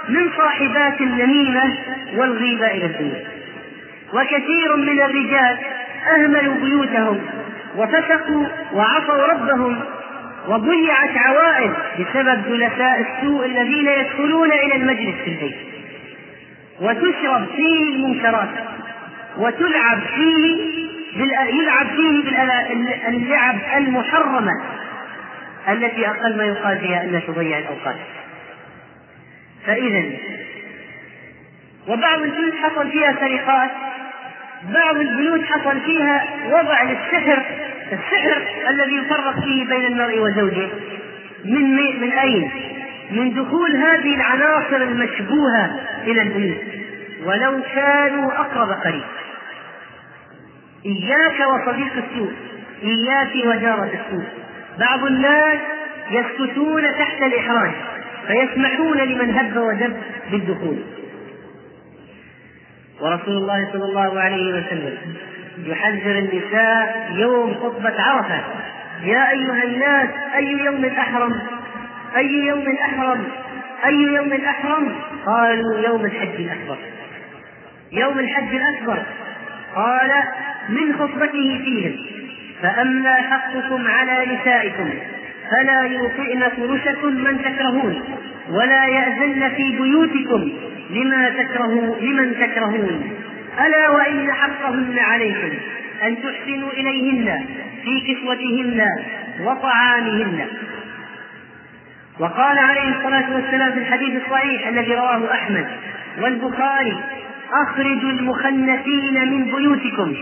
من 0.08 0.30
صاحبات 0.36 1.00
النميمة 1.00 1.76
والغيبة 2.16 2.66
إلى 2.66 2.86
البيوت 2.86 3.22
وكثير 4.14 4.76
من 4.76 5.02
الرجال 5.02 5.58
أهملوا 6.16 6.54
بيوتهم 6.54 7.20
وفسقوا 7.76 8.46
وعصوا 8.72 9.26
ربهم 9.32 9.80
وضيعت 10.48 11.16
عوائد 11.16 11.72
بسبب 11.98 12.42
جلساء 12.48 13.00
السوء 13.00 13.46
الذين 13.46 13.88
يدخلون 13.88 14.52
إلى 14.52 14.76
المجلس 14.76 15.14
في 15.24 15.30
البيت. 15.30 15.56
وتشرب 16.80 17.46
فيه 17.56 17.94
المنكرات. 17.94 18.48
وتلعب 19.38 20.00
فيه 20.14 20.78
يلعب 21.50 21.86
فيه 21.86 22.24
باللعب 22.24 23.56
المحرمة 23.76 24.52
التي 25.68 26.08
أقل 26.08 26.36
ما 26.36 26.44
يقال 26.44 26.78
فيها 26.78 27.04
أنها 27.04 27.20
تضيع 27.20 27.58
الأوقات. 27.58 27.96
فإذا 29.66 30.02
وبعض 31.88 32.22
البيوت 32.22 32.54
حصل 32.54 32.90
فيها 32.90 33.16
سرقات 33.20 33.70
بعض 34.74 34.96
البيوت 34.96 35.44
حصل 35.44 35.80
فيها 35.80 36.24
وضع 36.46 36.82
للسحر 36.82 37.42
السحر 37.92 38.42
الذي 38.68 38.96
يفرق 38.96 39.40
فيه 39.40 39.64
بين 39.64 39.84
المرء 39.84 40.18
وزوجه. 40.18 40.68
من 41.44 42.00
من 42.00 42.12
أين؟ 42.12 42.50
من 43.10 43.34
دخول 43.34 43.76
هذه 43.76 44.14
العناصر 44.14 44.76
المشبوهة 44.76 45.80
إلى 46.06 46.22
البيوت. 46.22 46.58
ولو 47.24 47.62
كانوا 47.74 48.32
أقرب 48.32 48.70
قريب. 48.70 49.04
إياك 50.88 51.48
وصديق 51.48 51.92
السوء 51.92 52.32
إياك 52.82 53.46
وجارة 53.46 53.84
السوء. 53.84 54.26
بعض 54.78 55.04
الناس 55.04 55.58
يسكتون 56.10 56.82
تحت 56.82 57.22
الإحراج 57.22 57.72
فيسمحون 58.26 58.98
لمن 58.98 59.30
هب 59.38 59.56
ودب 59.56 59.96
بالدخول. 60.30 60.78
ورسول 63.00 63.36
الله 63.36 63.68
صلى 63.72 63.84
الله 63.84 64.20
عليه 64.20 64.54
وسلم 64.54 64.96
يحذر 65.64 66.18
النساء 66.18 67.12
يوم 67.14 67.54
خطبة 67.54 68.02
عرفة. 68.02 68.44
يا 69.04 69.30
أيها 69.30 69.62
الناس 69.64 70.08
أي 70.36 70.52
يوم 70.52 70.84
أحرم؟ 70.84 71.40
أي 72.16 72.46
يوم 72.46 72.76
أحرم؟ 72.82 73.24
أي 73.84 73.94
يوم 73.94 74.32
أحرم؟ 74.32 74.94
قالوا 75.26 75.78
يوم 75.78 76.04
الحج 76.04 76.40
الأكبر. 76.40 76.78
يوم 77.92 78.18
الحج 78.18 78.54
الأكبر. 78.54 79.02
قال 79.74 80.12
من 80.68 80.92
خطبته 80.98 81.60
فيهم. 81.64 81.96
فأما 82.62 83.14
حقكم 83.14 83.86
على 83.86 84.36
نسائكم 84.36 84.90
فلا 85.50 85.82
يوطئن 85.82 86.40
فرشكم 86.40 87.14
من 87.14 87.38
تكرهون 87.42 88.02
ولا 88.50 88.86
يأذن 88.86 89.48
في 89.56 89.76
بيوتكم 89.80 90.52
لما 90.90 91.28
تكرهوا 91.28 91.96
لمن 92.00 92.34
تكرهون. 92.34 93.12
ألا 93.66 93.90
وإن 93.90 94.32
حقهن 94.32 94.98
عليكم 94.98 95.50
أن 96.02 96.16
تحسنوا 96.22 96.70
إليهن 96.72 97.46
في 97.84 98.00
كسوتهن 98.00 98.86
وطعامهن. 99.40 100.46
وقال 102.20 102.58
عليه 102.58 102.96
الصلاة 102.96 103.34
والسلام 103.34 103.72
في 103.72 103.78
الحديث 103.78 104.22
الصحيح 104.24 104.68
الذي 104.68 104.94
رواه 104.94 105.32
أحمد 105.32 105.66
والبخاري 106.22 106.96
أخرجوا 107.52 108.10
المخنثين 108.10 109.30
من 109.32 109.44
بيوتكم. 109.44 110.14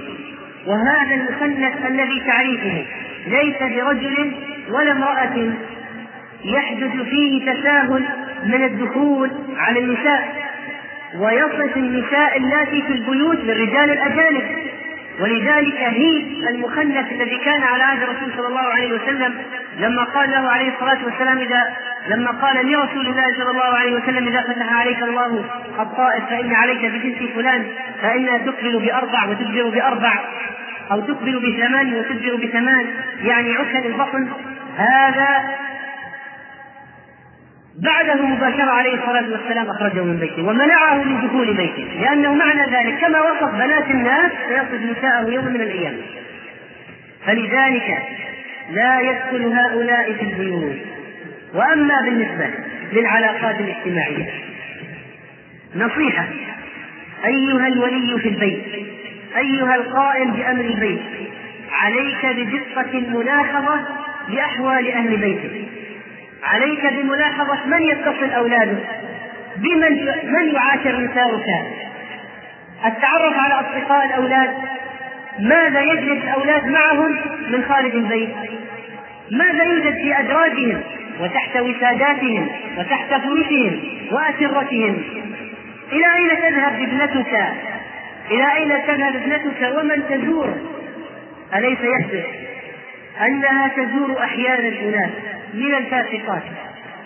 وهذا 0.67 1.15
المخنث 1.15 1.87
الذي 1.87 2.23
تعريفه 2.27 2.85
ليس 3.27 3.59
برجل 3.59 4.33
ولا 4.71 4.93
امرأة 4.93 5.53
يحدث 6.45 7.03
فيه 7.11 7.53
تساهل 7.53 8.05
من 8.45 8.65
الدخول 8.65 9.31
على 9.57 9.81
النساء 9.81 10.47
ويصف 11.19 11.77
النساء 11.77 12.39
اللاتي 12.39 12.83
في 12.83 12.93
البيوت 12.93 13.37
بالرجال 13.37 13.91
الأجانب. 13.91 14.43
ولذلك 15.21 15.77
هي 15.77 16.23
المخنث 16.49 17.13
الذي 17.13 17.39
كان 17.39 17.63
على 17.63 17.83
عهد 17.83 18.03
الرسول 18.03 18.33
صلى 18.37 18.47
الله 18.47 18.61
عليه 18.61 18.93
وسلم 18.93 19.35
لما 19.79 20.05
قال 20.05 20.31
له 20.31 20.49
عليه 20.49 20.75
الصلاة 20.75 21.05
والسلام 21.05 21.39
إذا 21.39 21.77
لما 22.09 22.31
قال 22.31 22.73
لرسول 22.73 23.07
الله 23.07 23.33
صلى 23.39 23.51
الله 23.51 23.79
عليه 23.79 23.93
وسلم 23.93 24.29
إذا 24.29 24.41
فتح 24.41 24.73
عليك 24.73 25.03
الله 25.03 25.45
الطائف 25.81 26.25
فإن 26.25 26.55
عليك 26.55 26.85
بجنس 26.85 27.31
فلان 27.35 27.67
فإنها 28.03 28.39
تقبل 28.39 28.79
بأربع 28.79 29.25
وتدبر 29.25 29.69
بأربع 29.69 30.21
أو 30.93 31.01
تقبل 31.01 31.39
بثمان 31.39 31.95
وتدبر 31.95 32.37
بثمان 32.37 32.87
يعني 33.23 33.53
عسل 33.53 33.87
البطن. 33.87 34.29
هذا 34.77 35.29
بعده 37.83 38.23
مباشرة 38.27 38.71
عليه 38.71 38.95
الصلاة 38.95 39.31
والسلام 39.31 39.71
أخرجه 39.71 40.03
من 40.03 40.17
بيته 40.17 40.43
ومنعه 40.43 41.03
من 41.03 41.27
دخول 41.27 41.57
بيته 41.57 41.85
لأنه 42.01 42.35
معنى 42.35 42.61
ذلك 42.73 43.01
كما 43.01 43.21
وصف 43.21 43.55
بنات 43.55 43.91
الناس 43.91 44.33
سيصف 44.49 44.99
نساءه 44.99 45.31
يوم 45.31 45.45
من 45.45 45.61
الأيام. 45.61 45.97
فلذلك 47.27 47.99
لا 48.71 49.01
يدخل 49.01 49.53
هؤلاء 49.53 50.13
في 50.13 50.23
البيوت. 50.23 50.77
وأما 51.55 52.01
بالنسبة 52.05 52.51
للعلاقات 52.93 53.61
الاجتماعية 53.61 54.31
نصيحة 55.77 56.25
أيها 57.25 57.67
الولي 57.67 58.19
في 58.19 58.29
البيت 58.29 58.65
أيها 59.37 59.75
القائم 59.75 60.31
بأمر 60.31 60.65
البيت 60.65 61.01
عليك 61.73 62.27
بدقة 62.27 62.99
الملاحظة 62.99 63.81
لأحوال 64.29 64.91
أهل 64.91 65.17
بيتك. 65.17 65.51
عليك 66.43 66.87
بملاحظة 66.87 67.67
من 67.67 67.83
يتصل 67.83 68.31
أولاده؟ 68.31 68.79
بمن 69.57 70.07
من 70.33 70.55
يعاشر 70.55 71.01
نساؤك؟ 71.01 71.47
التعرف 72.87 73.39
على 73.39 73.55
أصدقاء 73.55 74.07
الأولاد؟ 74.07 74.51
ماذا 75.39 75.81
يجلس 75.81 76.25
الأولاد 76.25 76.67
معهم 76.67 77.17
من 77.49 77.65
خارج 77.69 77.95
البيت 77.95 78.35
ماذا 79.31 79.65
يوجد 79.65 79.95
في 79.95 80.19
أدراجهم 80.21 80.81
وتحت 81.21 81.57
وساداتهم 81.57 82.49
وتحت 82.79 83.09
فرشهم 83.09 83.81
وأسرتهم؟ 84.13 85.03
إلى 85.93 86.07
أين 86.17 86.29
تذهب 86.29 86.83
ابنتك؟ 86.83 87.35
إلى 88.31 88.55
أين 88.57 88.87
تذهب 88.87 89.17
ابنتك 89.17 89.79
ومن 89.79 90.03
تزور؟ 90.09 90.55
أليس 91.55 91.79
يحدث 91.81 92.25
أنها 93.27 93.69
تزور 93.69 94.23
أحيانا 94.25 94.69
أناس 94.69 95.11
من 95.55 95.75
الفاسقات 95.75 96.43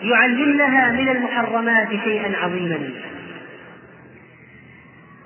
يعلمنها 0.03 0.91
من 0.91 1.09
المحرمات 1.09 1.87
شيئا 2.03 2.37
عظيما. 2.43 2.89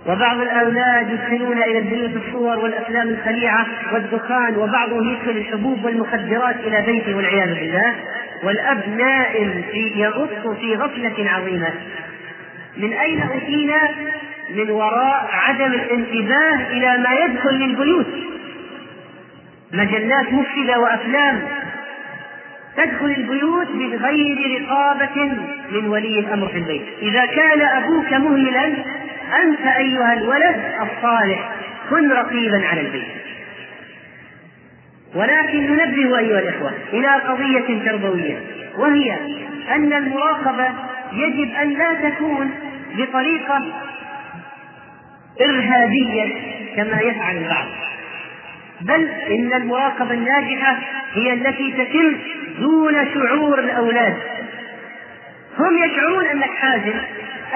وبعض 0.08 0.40
الأولاد 0.40 1.10
يدخلون 1.10 1.58
إلى 1.58 1.78
البيوت 1.78 2.12
الصور 2.28 2.60
والأفلام 2.60 3.08
الخليعة 3.08 3.66
والدخان 3.94 4.58
وبعضهم 4.58 5.10
يدخل 5.10 5.30
الحبوب 5.30 5.86
والمخدرات 5.86 6.56
إلى 6.60 6.82
بيته 6.82 7.16
والعياذ 7.16 7.56
بالله. 7.56 7.96
والأب 8.44 8.98
نائم 8.98 9.64
في 9.72 9.92
يغط 9.96 10.48
في 10.48 10.76
غفلة 10.76 11.32
عظيمة. 11.32 11.70
من 12.78 12.94
أين 12.94 13.22
أتينا؟ 13.22 13.90
من 14.56 14.70
وراء 14.70 15.30
عدم 15.32 15.74
الانتباه 15.74 16.72
إلى 16.72 16.98
ما 16.98 17.14
يدخل 17.26 17.56
للبيوت. 17.56 18.08
مجلات 19.72 20.34
مفسدة 20.34 20.80
وأفلام 20.80 21.42
تدخل 22.78 23.06
البيوت 23.06 23.68
بغير 23.68 24.62
رقابة 24.62 25.24
من 25.72 25.88
ولي 25.88 26.20
الأمر 26.20 26.48
في 26.48 26.58
البيت. 26.58 26.82
إذا 27.02 27.26
كان 27.26 27.62
أبوك 27.62 28.14
مهملا 28.14 28.66
أنت 29.44 29.68
أيها 29.78 30.14
الولد 30.14 30.56
الصالح 30.82 31.52
كن 31.90 32.12
رقيبا 32.12 32.68
على 32.68 32.82
البيت. 32.82 33.08
ولكن 35.16 35.76
ننبه 35.76 36.20
أيها 36.20 36.40
الإخوة 36.40 36.72
إلى 36.94 37.08
قضية 37.08 37.86
تربوية 37.86 38.38
وهي 38.78 39.18
أن 39.76 39.94
المراقبة 39.94 40.68
يجب 41.14 41.54
أن 41.56 41.70
لا 41.70 42.10
تكون 42.10 42.52
بطريقة 42.98 43.64
إرهابية 45.42 46.34
كما 46.76 47.00
يفعل 47.02 47.38
البعض. 47.38 47.68
بل 48.82 49.10
إن 49.10 49.54
المراقبة 49.54 50.14
الناجحة 50.14 50.78
هي 51.14 51.34
التي 51.34 51.72
تتم 51.72 52.18
دون 52.60 52.94
شعور 53.14 53.60
الأولاد. 53.60 54.16
هم 55.60 55.78
يشعرون 55.78 56.26
أنك 56.26 56.50
حازم 56.50 56.94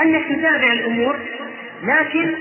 أنك 0.02 0.24
تتابع 0.30 0.72
الأمور 0.72 1.16
لكن 1.84 2.32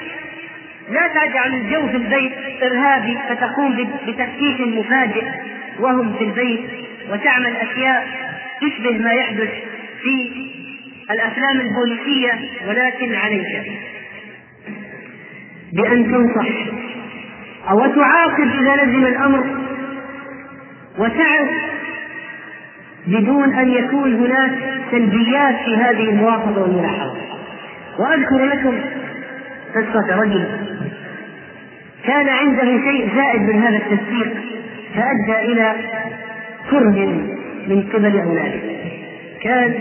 لا 0.91 1.09
تجعل 1.09 1.55
الجو 1.55 1.89
في 1.89 1.97
البيت 1.97 2.33
إرهابي 2.63 3.19
فتقوم 3.29 3.89
بتفكيك 4.07 4.61
مفاجئ 4.61 5.25
وهم 5.81 6.15
في 6.19 6.25
البيت 6.25 6.61
وتعمل 7.11 7.57
أشياء 7.57 8.09
تشبه 8.61 8.99
ما 8.99 9.13
يحدث 9.13 9.51
في 10.03 10.31
الأفلام 11.11 11.61
البوليسية 11.61 12.39
ولكن 12.69 13.15
عليك. 13.15 13.63
بأن 15.73 16.05
تنصح. 16.05 16.49
أو 17.71 17.87
تعاقب 17.87 18.49
إذا 18.61 18.85
لزم 18.85 19.07
الأمر 19.07 19.45
وتعظ 20.99 21.49
بدون 23.07 23.55
أن 23.55 23.69
يكون 23.69 24.15
هناك 24.15 24.51
سلبيات 24.91 25.55
في 25.65 25.77
هذه 25.77 26.11
المواقف 26.11 26.59
والملاحظة. 26.59 27.15
وأذكر 27.99 28.45
لكم 28.45 28.79
قصة 29.75 30.21
رجل 30.21 30.45
كان 32.05 32.29
عنده 32.29 32.65
شيء 32.65 33.09
زائد 33.17 33.43
من 33.43 33.63
هذا 33.63 33.77
التسبيق 33.77 34.33
فأدى 34.95 35.53
إلى 35.53 35.75
كره 36.71 37.07
من 37.69 37.89
قبل 37.93 38.21
أولاده. 38.21 38.61
كان 39.43 39.75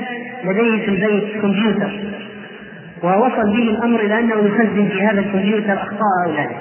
لديه 0.43 0.85
في 0.85 0.91
البيت 0.91 1.41
كمبيوتر 1.41 1.91
ووصل 3.03 3.53
به 3.53 3.63
الأمر 3.69 3.99
إلى 3.99 4.19
أنه 4.19 4.35
يخزن 4.35 4.89
في 4.89 5.01
هذا 5.01 5.19
الكمبيوتر 5.19 5.73
أخطاء 5.73 6.25
أولاده. 6.27 6.55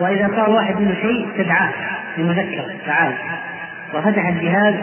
وإذا 0.00 0.30
صار 0.36 0.50
واحد 0.50 0.80
منه 0.80 0.94
شيء 0.94 1.28
استدعاه 1.30 1.70
بمذكرة 2.18 2.64
تعال. 2.86 3.12
وفتح 3.94 4.28
الجهاز 4.28 4.74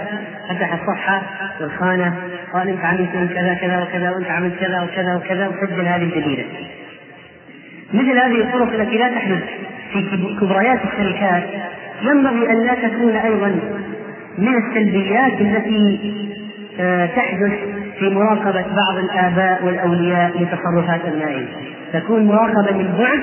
فتح 0.49 0.74
الصفحة 0.74 1.22
والخانة 1.62 2.14
قال 2.53 2.70
أنت 2.70 2.86
عملت 2.86 3.10
كذا 3.34 3.53
كذا 3.53 3.84
وكذا 3.84 4.12
وأنت 4.12 4.32
عملت 4.32 4.60
كذا 4.60 4.82
وكذا 4.82 5.16
وكذا 5.16 5.47
وسجل 5.47 5.86
هذه 5.86 6.03
الجديدة. 6.03 6.43
مثل 7.93 8.20
هذه 8.20 8.41
الطرق 8.41 8.74
التي 8.74 8.97
لا 8.97 9.07
تحدث 9.10 9.43
في 9.93 10.01
كبريات 10.41 10.80
الشركات 10.84 11.43
ينبغي 12.01 12.49
أن 12.49 12.66
لا 12.66 12.74
تكون 12.74 13.16
أيضا 13.16 13.55
من 14.38 14.53
السلبيات 14.57 15.41
التي 15.41 15.99
آه، 16.82 17.05
تحدث 17.05 17.53
في 17.99 18.10
مراقبة 18.10 18.66
بعض 18.76 18.97
الآباء 18.97 19.66
والأولياء 19.66 20.32
لتصرفات 20.41 21.01
أبنائهم. 21.05 21.47
تكون 21.93 22.26
مراقبة 22.26 22.78
من 22.78 22.95
بعد 22.97 23.20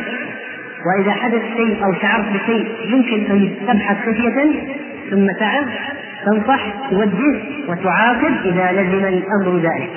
وإذا 0.86 1.12
حدث 1.12 1.42
شيء 1.56 1.84
أو 1.84 1.92
شعرت 2.02 2.24
بشيء 2.28 2.66
يمكن 2.84 3.32
أن 3.32 3.50
تبحث 3.68 3.96
خفية 3.96 4.60
ثم 5.10 5.26
تعظ 5.40 5.66
تنصح 6.24 6.90
توجه 6.90 7.40
وتعاقب 7.68 8.34
إذا 8.44 8.72
لزم 8.72 9.04
الأمر 9.04 9.58
ذلك 9.58 9.90